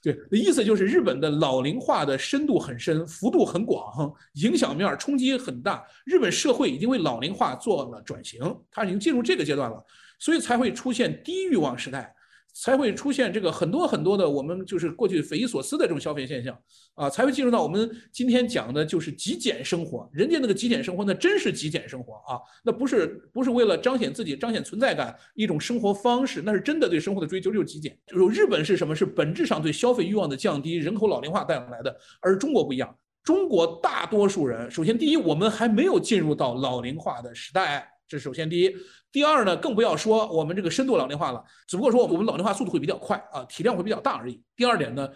[0.01, 5.83] 对，意思就是日本的老龄化的深度很深，幅度很广，影响面冲击很大。
[6.05, 8.39] 日本社会已经为老龄化做了转型，
[8.71, 9.83] 它已经进入这个阶段了，
[10.19, 12.14] 所以才会出现低欲望时代。
[12.57, 16.57] 才会出现这个很多很多的我们就是过去匪夷所思的这种消费现象
[16.93, 20.09] 啊，才会进入到我们今天讲的就是极简生活。
[20.13, 27.95] 人家那个极简生活，那真是极简生活啊，那不是不是为了彰显自己、彰显存在感一种生活方式，那是真的对生活的追求，就是极简。
[28.07, 28.95] 就是日本是什么？
[28.95, 32.97] 是本质上对消费欲望的降低、人口老龄化带来的，而中国不一样。
[33.21, 37.85] 中国大多数人，首先第一，我们还没有进入到老龄化的时代。
[38.07, 38.71] 这首先第一，
[39.15, 44.43] 第二呢，更不要说我们这个深度老龄化了，只不过说我们老龄化速度会比较快啊，体量会比较大而已。
[44.57, 45.09] 第二点呢，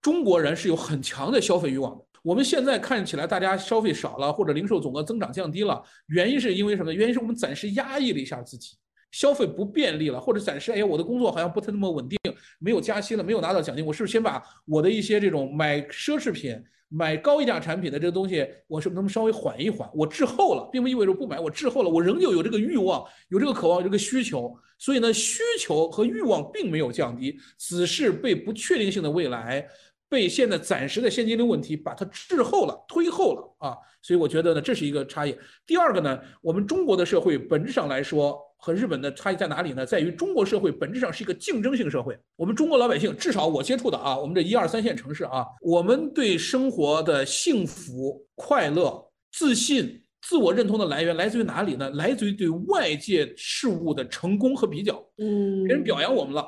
[0.00, 2.04] 中国人是有很强的消费欲望的。
[2.22, 6.94] 我们现在看起来大家消费少了，或者零售总额增长降低了，原因是因为什么？
[6.94, 8.76] 原因是我们暂时压抑了一下自己，
[9.10, 12.16] 消费不便利了，或者暂时哎，我的工作好像不太那么稳定，
[12.60, 16.56] 没有加薪了，没有拿到奖金，我是不是先把我的一些这种买奢侈品？
[16.92, 19.88] 买高溢价产品的这个东西，我是不能稍微缓一缓？
[19.94, 24.52] 我滞后了，并不意味着不买，我滞后了，我仍旧有这个欲望，有这个渴望，有这个需求。
[24.76, 29.64] 所以呢，需求和欲望并没有降低，只是被不确定性的未来
[30.10, 33.76] 被现在暂时的现金流问题把它滞后了、推后了啊。
[34.02, 35.34] 所以我觉得呢，这是一个差异。
[35.64, 39.86] 第二个呢，我们中国的社会本质上来说和日本的差异在哪里呢？
[39.86, 42.18] 在于中国社会本质上是一个竞争性社会。
[42.36, 50.02] 我们中国老百姓，至少我接触的啊，我们这一二三线城市啊，我们对生活的幸福、快乐、自信。
[50.22, 51.88] 自我认同的来源来自于哪里呢？
[51.92, 55.02] 来自于对外界事物的成功和比较。
[55.16, 56.46] 嗯，别人表扬我们了，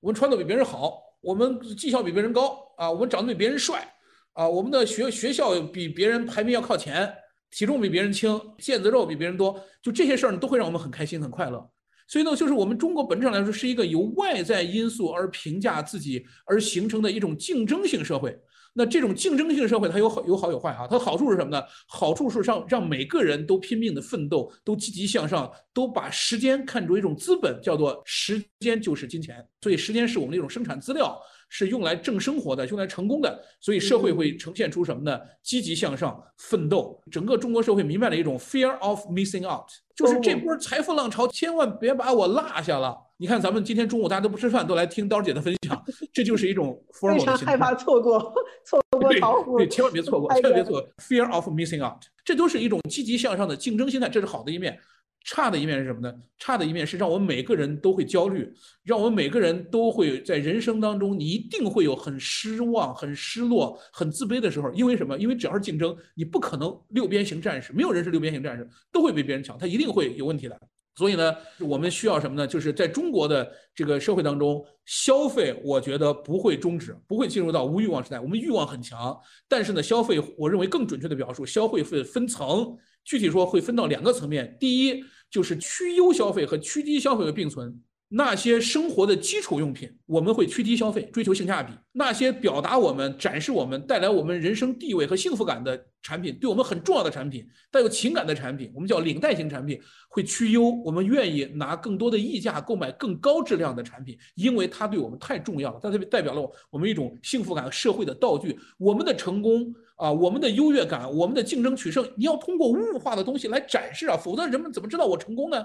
[0.00, 3.86] 我们穿的比别人好，我们绩效比别人高啊，我们长得比别人帅
[4.32, 7.12] 啊，我们的学学校比别人排名要靠前，
[7.50, 11.70] 体重比别人轻，腱子肉比别人多，就这些事儿呢，都会让我们很开心很快乐。
[12.06, 18.38] 所以呢，就是我们中国本质上来说是一个由外在因素而评价自己而形成的一种竞争性社会。
[18.76, 20.84] 那这种竞争性社会，它有好有好有坏啊。
[20.90, 21.62] 它的好处是什么呢？
[21.86, 29.46] 好处是让让每个人都拼命的奋斗，都积极向上，都把时间看作一种资本，叫做时间就是金钱。
[29.60, 31.16] 所以时间是我们的一种生产资料，
[31.56, 33.40] 是用来挣生活的，用来成功的。
[33.60, 35.20] 所以社会会呈现出什么呢？
[35.40, 37.00] 积极向上，奋斗。
[37.12, 42.96] 整个中国社会弥漫了一种 fear of missing out，就是这波财富浪潮，千万别把我落下了。
[43.18, 45.80] 你看，咱们今天中午大家都不吃饭，都来听刀姐的分享，
[46.12, 48.34] 这就是一种 非常害怕错过
[48.66, 54.76] 错过炒股，对，千万别错过，千万别错过，fear of missing out，这都是一种积极向上的竞争心态，这是好的一面。
[55.24, 56.14] 差的一面是什么呢？
[56.38, 58.52] 差的一面是让我们每个人都会焦虑，
[58.84, 64.70] 让我们每个人都会在人生当中，你一定会有很失望、很失落、很自卑的时候。
[64.72, 65.18] 因为什么？
[65.18, 70.60] 因为只要是竞争，你不可能六边形战士，没有人是六边形战士，都会比别人强，他一定会有问题的。
[70.96, 72.46] 所以呢，我们需要什么呢？
[72.46, 78.20] 就是在中国的这个社会当中，消费我觉得不会终止，不会进入到无欲望时代。
[78.20, 79.18] 我们欲望很强，
[79.48, 84.56] 但是呢，消费我认为更准确的表述，消费会分层，具体说会分到两个层面。
[84.58, 87.80] 第一就是趋优消费和趋低消费的并存。
[88.16, 100.70] 那些生活的基础用品，我们会趋低消费，追求性价比；那些表达我们、展示我们、带来我们人生地位和幸福感的产品，对我们很重要的产品，带有情感的产品，我们叫领带型产品，会趋优。
[100.84, 108.56] 我们愿意拿更多的溢价购买更高质量的产品，因为它对我们太重要了，它代表了我们一种幸福感社会的道具。
[108.78, 115.64] 我们的成功啊，我们的优越感，我们的竞争取胜，你要通过物化的东西来展示啊，否则人们怎么知道我成功呢？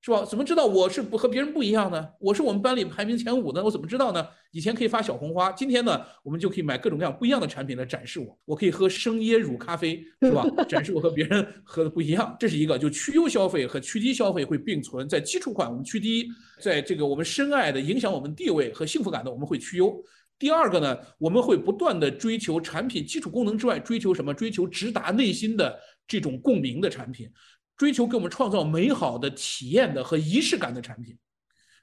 [0.00, 0.24] 是吧？
[0.24, 2.08] 怎么知道我是不和别人不一样呢？
[2.20, 4.24] 我是我们班里排名前五的，我怎么知道呢？
[4.52, 8.38] 以前可以发小红花，今天呢，我们就可以买各种各样不一样的产品来展示我。
[8.44, 10.46] 我可以喝生椰乳咖啡，是吧？
[10.68, 12.36] 展示我和别人 喝的不一样。
[12.38, 16.28] 这是一个，就趋优消费和趋低消费会并存，在基础款我们趋低，
[16.62, 20.00] 在这个我们深爱的影响我们地位和幸福感的我们会趋优。
[20.38, 24.32] 第二个呢，我们会不断的追求产品基础功能之外，追求什么？
[24.32, 27.28] 追求直达内心的这种共鸣的产品。
[27.76, 31.16] 追求给我们创造美好的体验的和仪式感的产品，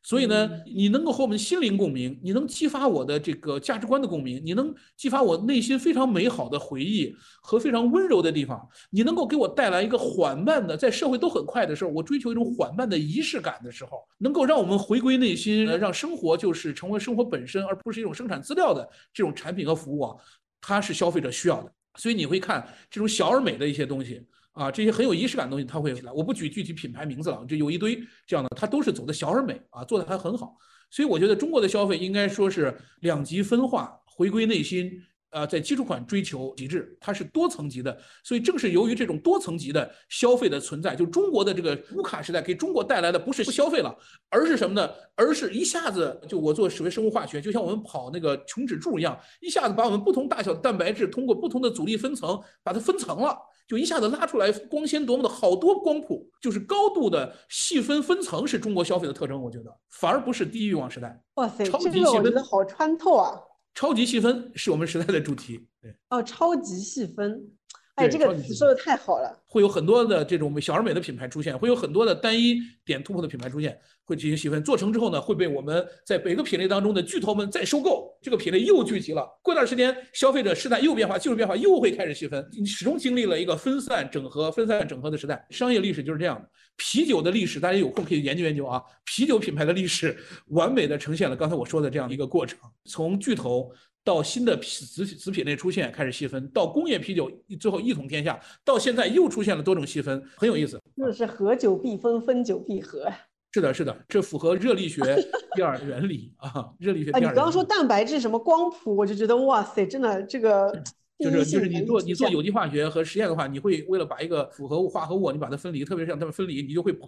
[0.07, 20.15] 所以呢，你能够和我们心灵共鸣，你能激发我的这个价值观的共鸣，你能激发我内心非常美好的回忆和非常温柔的地方，你能够给我带来一个缓慢的，在社会都很快的时候，我追求一种缓慢的仪式感的时候，能够让我们回归内心，让生活就是成为生活本身，而不是一种生产资料的这种产品和服务啊，
[20.61, 21.71] 它是消费者需要的。
[21.97, 24.21] 所以你会看这种小而美的一些东西。
[24.55, 26.11] 啊，这些很有仪式感的东西，它会起来。
[26.11, 30.55] 我不举具体品牌名字了，这有一堆这样的，它都是走的小而美啊，做的还很好。
[30.89, 34.91] 所以我觉得中国的消费应该说是两极分化，回归内心。
[35.31, 37.97] 呃，在基础款追求极致，它是多层级的。
[38.23, 43.93] 所以正是由于这种多层级的消费的存在，就中国的这个无卡时代给中国带来的不是不消费了，
[44.29, 44.89] 而是什么呢？
[45.15, 53.37] 而是一下子就我做所谓生物化学，就像我们跑那个琼脂柱一样，一下子把我们不同大小的蛋白质通过不同的阻力分层把它分层了。
[53.67, 59.41] 就一下子拉出来，光鲜夺目的好多光谱，就是高度的细分分层，是中国消费的特征。
[59.41, 61.19] 我觉得反而不是低欲望时代。
[61.35, 63.33] 哇塞，这个我觉得好穿透啊！
[63.73, 65.67] 超级细分是我们时代的主题。
[65.81, 67.51] 对哦，超级细分。
[67.95, 69.41] 哎，这个词说的太好了。
[69.45, 74.61] 会有很多的这种小而美的品牌出现，会有很多的单一点突破的品牌出现，会进行细分。
[74.63, 79.25] 做成之后呢，会被我们在每个品类当中的巨头们再收购，这个品类又聚集了。
[79.41, 82.45] 过段时间，消费者时代又变化，技术变化又会开始细分。
[82.51, 85.47] 你始终经历了一个分散整合、分散整合的时代。
[85.49, 86.49] 商业历史就是这样的。
[86.75, 88.83] 啤酒的历史，大家有空可以研究研究啊。
[89.05, 90.17] 啤酒品牌的历史，
[90.47, 93.71] 完美的呈现了刚才我说的这样的一个过程，从巨头。
[94.05, 97.29] 到新的子子品类出现，开始细分，到工业啤酒
[97.59, 100.79] 最后一统天下，到现在又出现了多种细分，很有意思。
[100.93, 103.11] 那是合久必分，分久必合。
[103.51, 105.01] 是的，是的，这符合热力学
[105.55, 106.71] 第二原理啊。
[106.77, 107.19] 热力学第二。
[107.19, 110.71] 你刚刚说蛋白质什么光谱，我就觉得哇塞，真的这个
[111.17, 117.07] 就是就是你做你做有机化学和实验的话，你会为了把一个复合物化合物，你把它分离，特别是让它们分离，你就会跑。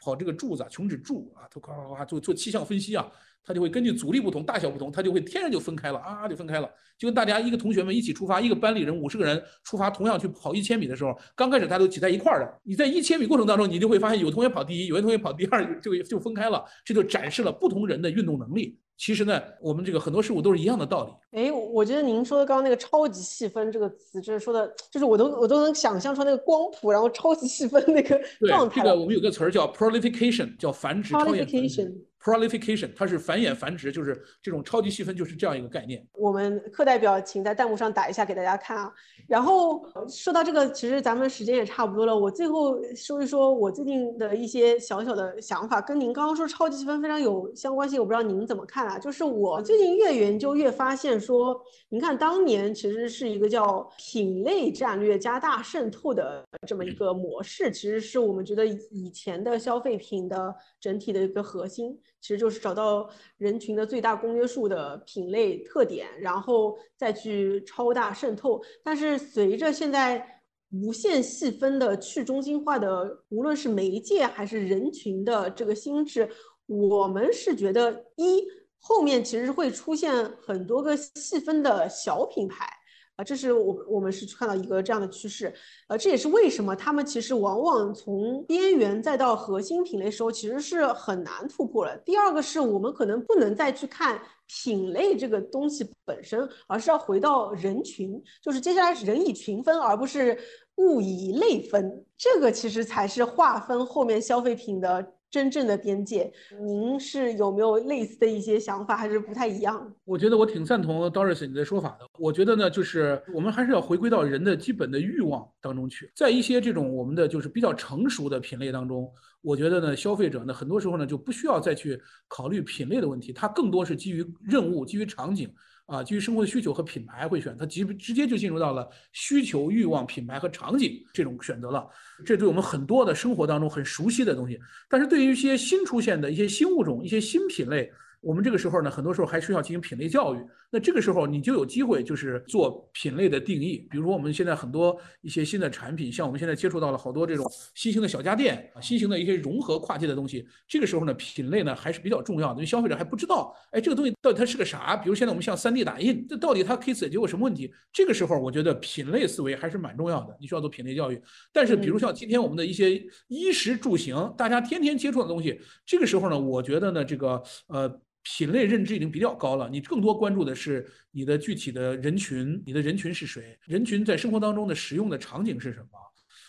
[0.00, 3.10] 跑这个柱子啊，琼脂柱啊，它夸夸夸做做气象分析啊，
[3.44, 6.68] 它就会根据阻力不同、大小不同，它就会天然就分开了啊，就分开了。
[6.98, 18.78] 就跟大家一个同学们一起出发，一个班里人五十个人出发，同样去跑一千米的时候，刚开始大家都挤在一块儿的，你在一千米过程当中，你就会发现有同学跑第一，有些同学跑第二，就就分开了，这就展示了不同人的运动能力。
[18.96, 21.38] 其实呢，我们这个很多事物都是一样的道理。
[21.38, 28.82] 哎，我觉得您说的刚刚那个“超级细分”这个词，就是说的，就是我都我都能想象出那个光谱，然后超级细分那个状态。
[28.82, 31.14] 这个我们有个词儿叫 prolification，叫繁殖。
[31.14, 31.94] prolification。
[32.28, 36.06] prolification，它是繁衍繁殖，就是这种超级细分，就是这样一个概念。
[36.12, 38.92] 我们课代表请在弹幕上打一下给大家看啊。
[39.26, 47.98] 然后说到这个，其实咱们时间也差不多了，我最后说一说我最近的一些小小的想法，跟您刚刚说超级细分非常有相关性。
[47.98, 48.98] 我不知道您怎么看啊？
[48.98, 51.58] 就是我最近越研究越发现说，
[51.88, 61.98] 您看当年其实是一个叫品类战略加大渗透的这么一个模式，其实是我们觉得以前的消费品的整体的一个核心。
[62.20, 68.60] 其实就是找到人群的最大公约数的品类特点，然后再去超大渗透。
[68.82, 76.28] 但是随着现在无限细分的去中心化的，无论是媒介还是人群的这个心智，
[76.66, 78.44] 我们是觉得一
[78.78, 80.12] 后面其实会出现
[80.42, 82.77] 很多个细分的小品牌。
[83.18, 85.52] 啊，这是我我们是看到一个这样的趋势，
[85.88, 91.96] 呃，这也是为什么他们其实往往从边缘再到核心品类时候，其实是很难突破了。
[92.04, 100.38] 第二个是我们可能不能再去看品类这个东西本身，而是要回到人群，就是接下来是人以群分，而不是
[100.76, 105.14] 物以类分，这个其实才是划分后面消费品的。
[105.30, 109.94] 真正的边界，您是有没有类似的一些想法，还是不太一样？
[110.04, 112.06] 我觉得我挺赞同 Doris 你的说法的。
[112.18, 116.10] 我觉得呢，就是我们还是要回归到人的基本的欲望当中去。
[116.16, 119.10] 在一些这种我们的就是比较成熟的品类当中，
[119.42, 125.52] 我觉得呢，消费者呢，很多时候呢就不需要再去考虑品类的问题，它更多是基于任务、基于场景。
[125.88, 131.88] 啊，基于生活的需求和品牌会选，它直直接就进入到了需求、欲望、品牌和场景这种选择了。
[132.26, 137.90] 这对我们很多的生活当中很熟悉的东西，但是对于一些新出现的一些新物种、一些新品类。
[138.20, 140.38] 我们这个时候呢，很多时候还需要进行品类教育。
[140.70, 143.86] 那这个时候你就有机会，就是做品类的定义。
[143.90, 150.46] 比如说我们现在很多一些新的产品，像我们现在接触到了好多这种新型的小家电啊，新型的一些融合跨界的东西。
[150.66, 154.96] 这个时候呢，品类呢还是比较重要的，因为消费者还不知道，哎，这个东西到底它是个啥？
[154.96, 157.72] 比如现在我们像 3D 打印，这到底它可以解决我什么问题？
[157.92, 161.18] 这个时候我觉得品类思维还是蛮重要的，你需要做品类教育。
[161.52, 168.00] 但是比如像今天我们的一些衣食住行，大家天天接触的东西，这个时候呢，我觉得呢，这个呃。
[168.36, 173.58] 品类认知已经比较高了，你更多关注的是你的具体的人群，你的人群是谁？
[173.66, 175.86] 人群在生活当中的使用的场景是什么？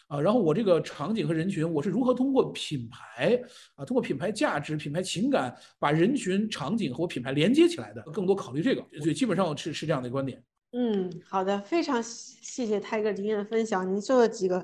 [0.08, 3.42] 啊，然后我这个场景和人群，我是如何通过品牌
[3.76, 8.02] 啊，通过品牌价值、品牌情感，把人群、场景和我品牌连接起来的？
[8.12, 10.44] 更多考虑这个，所以基本上是是这样的观点。
[10.74, 13.90] 嗯，好的，非常谢谢泰哥今天的分享。
[13.90, 14.64] 您做的几个，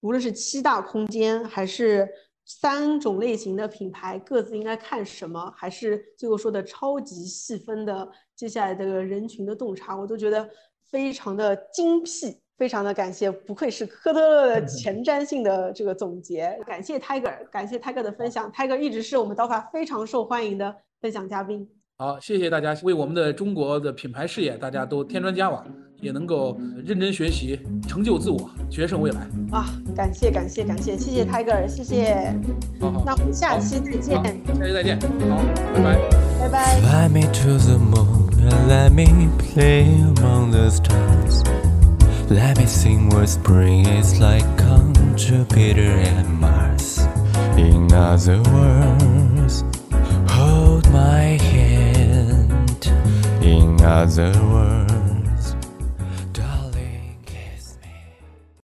[0.00, 2.08] 无论是七大空间还是。
[2.46, 5.52] 三种类型的品牌各自应该看什么？
[5.56, 10.48] 还是最后说的超级细分的接下来的人群的洞察，我都觉得
[10.88, 16.56] 非常的精辟，非常的感谢，不愧是科特勒的前瞻性的这个总结。
[16.64, 21.68] 感谢 Tiger，感谢 Tiger 的分享，Tiger 一直是我们刀法非常受欢迎的分享嘉宾。
[21.98, 25.66] 好，谢谢大家为我们的中国的品牌事业，大家都添砖加瓦。
[26.00, 29.20] 也能够认真学习，成就自我，决胜未来
[29.50, 29.66] 啊！
[29.96, 32.34] 感谢感谢感谢，谢谢 Tiger，谢谢。
[32.80, 34.02] 好好，那我们下期再见。
[34.02, 35.42] 下期再见，好，
[35.74, 35.98] 拜拜，
[36.40, 36.80] 拜拜。
[36.80, 39.86] Fly me to the moon and let me play
[40.16, 41.42] among the stars.
[42.28, 47.06] Let me sing what spring is like on Jupiter and Mars.
[47.56, 49.64] In other words,
[50.28, 52.90] hold my hand.
[53.40, 54.65] In other words.